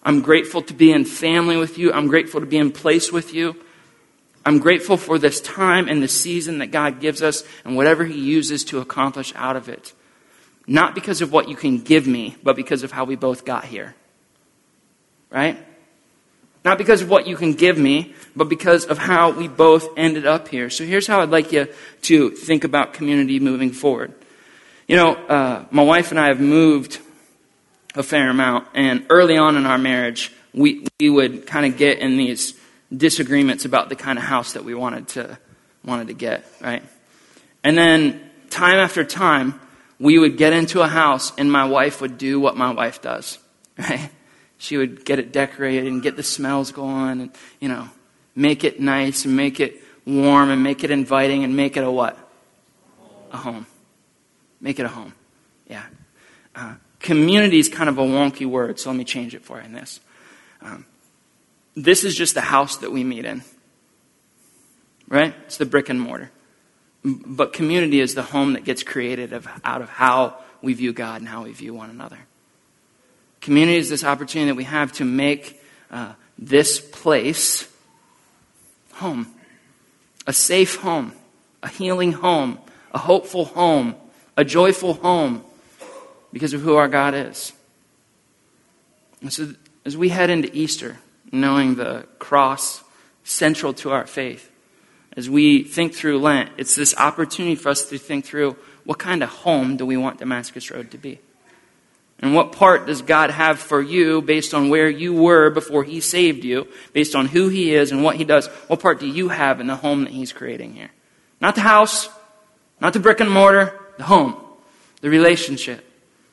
[0.03, 1.93] I'm grateful to be in family with you.
[1.93, 3.57] I'm grateful to be in place with you.
[4.47, 8.18] I'm grateful for this time and the season that God gives us and whatever He
[8.18, 9.93] uses to accomplish out of it.
[10.66, 13.66] Not because of what you can give me, but because of how we both got
[13.66, 13.95] here.
[15.30, 15.58] Right?
[16.64, 20.26] Not because of what you can give me, but because of how we both ended
[20.26, 20.70] up here.
[20.70, 21.68] So here's how I'd like you
[22.02, 24.12] to think about community moving forward.
[24.86, 26.98] You know, uh, my wife and I have moved
[27.94, 31.98] a fair amount, and early on in our marriage, we, we would kind of get
[31.98, 32.54] in these
[32.94, 35.38] disagreements about the kind of house that we wanted to
[35.84, 36.82] wanted to get, right?
[37.64, 39.60] And then time after time,
[39.98, 43.38] we would get into a house, and my wife would do what my wife does,
[43.78, 44.10] right?
[44.59, 47.30] She would get it decorated and get the smells going, and
[47.61, 47.88] you know,
[48.34, 51.90] make it nice and make it warm and make it inviting and make it a
[51.90, 52.18] what?
[53.32, 53.66] A home.
[54.61, 55.14] Make it a home.
[55.68, 55.84] Yeah.
[56.54, 59.64] Uh, community is kind of a wonky word, so let me change it for you
[59.64, 60.00] in this.
[60.61, 60.86] Um,
[61.76, 63.42] this is just the house that we meet in,
[65.09, 65.34] right?
[65.46, 66.30] It's the brick and mortar.
[67.04, 71.20] But community is the home that gets created of, out of how we view God
[71.20, 72.18] and how we view one another.
[73.41, 75.61] Community is this opportunity that we have to make
[75.91, 77.68] uh, this place
[78.95, 79.32] home,
[80.26, 81.12] a safe home,
[81.62, 82.59] a healing home,
[82.93, 83.95] a hopeful home,
[84.36, 85.45] a joyful home
[86.32, 87.53] because of who our God is.
[89.20, 89.53] And so,
[89.84, 90.99] as we head into Easter,
[91.32, 92.82] knowing the cross
[93.24, 94.51] central to our faith,
[95.16, 99.22] as we think through Lent, it's this opportunity for us to think through what kind
[99.22, 101.18] of home do we want Damascus Road to be?
[102.20, 106.00] And what part does God have for you based on where you were before He
[106.00, 108.48] saved you, based on who He is and what He does?
[108.66, 110.90] What part do you have in the home that He's creating here?
[111.40, 112.08] Not the house,
[112.80, 114.36] not the brick and mortar, the home,
[115.00, 115.84] the relationship,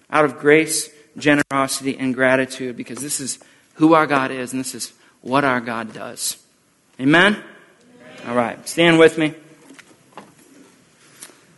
[0.09, 3.37] out of grace, generosity, and gratitude, because this is
[3.75, 6.37] who our God is and this is what our God does.
[6.99, 7.33] Amen?
[7.33, 7.43] Amen.
[8.27, 9.35] All right, stand with me.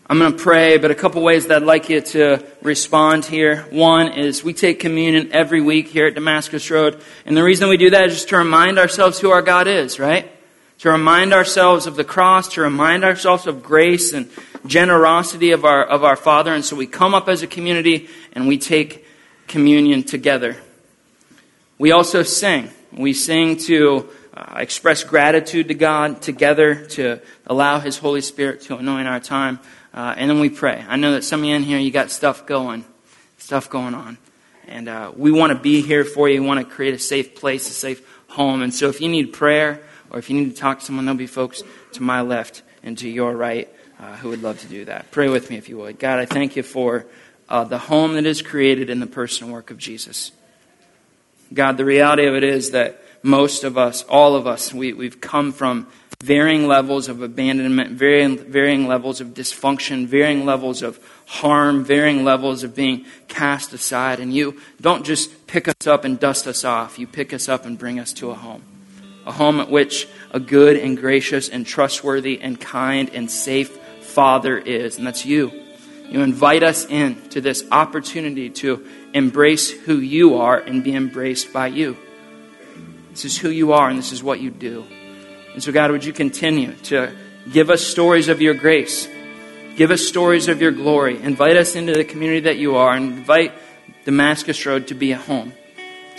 [0.10, 3.64] I'm going to pray, but a couple ways that I'd like you to respond here.
[3.72, 7.02] One is we take communion every week here at Damascus Road.
[7.26, 10.00] And the reason we do that is just to remind ourselves who our God is,
[10.00, 10.32] right?
[10.80, 14.30] To remind ourselves of the cross, to remind ourselves of grace and
[14.66, 16.54] generosity of our, of our Father.
[16.54, 19.06] And so we come up as a community and we take
[19.50, 20.56] communion together.
[21.78, 22.70] We also sing.
[22.94, 28.78] We sing to uh, express gratitude to God together, to allow His Holy Spirit to
[28.78, 29.60] anoint our time.
[29.94, 30.86] Uh, and then we pray.
[30.88, 32.86] I know that some of you in here, you got stuff going,
[33.38, 34.18] stuff going on.
[34.68, 36.42] And uh, we want to be here for you.
[36.42, 38.62] We want to create a safe place, a safe home.
[38.62, 41.18] And so if you need prayer or if you need to talk to someone, there'll
[41.18, 41.64] be folks
[41.94, 43.70] to my left and to your right
[44.00, 45.10] uh, who would love to do that.
[45.12, 46.00] Pray with me if you would.
[46.00, 47.06] God, I thank you for
[47.50, 50.32] uh, the home that is created in the person and work of Jesus.
[51.54, 55.22] God, the reality of it is that most of us, all of us, we, we've
[55.22, 55.88] come from
[56.22, 62.64] varying levels of abandonment, varying, varying levels of dysfunction, varying levels of harm, varying levels
[62.64, 64.20] of being cast aside.
[64.20, 67.66] And you don't just pick us up and dust us off, you pick us up
[67.66, 68.64] and bring us to a home
[69.28, 74.58] a home at which a good and gracious and trustworthy and kind and safe Father
[74.58, 75.52] is, and that's you.
[76.10, 81.52] You invite us in to this opportunity to embrace who you are and be embraced
[81.52, 81.98] by you.
[83.12, 84.86] This is who you are, and this is what you do.
[85.58, 87.12] And so, God, would you continue to
[87.52, 89.10] give us stories of your grace?
[89.76, 91.20] Give us stories of your glory.
[91.20, 92.94] Invite us into the community that you are.
[92.94, 93.54] And invite
[94.06, 95.54] Damascus Road to be a home.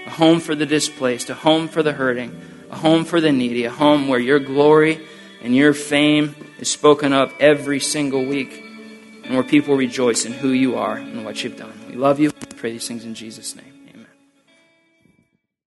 [0.04, 2.36] A home for the displaced, a home for the hurting,
[2.68, 5.06] a home for the needy, a home where your glory
[5.40, 8.60] and your fame is spoken of every single week,
[9.22, 11.78] and where people rejoice in who you are and what you've done.
[11.88, 12.30] We love you.
[12.30, 13.67] We pray these things in Jesus' name.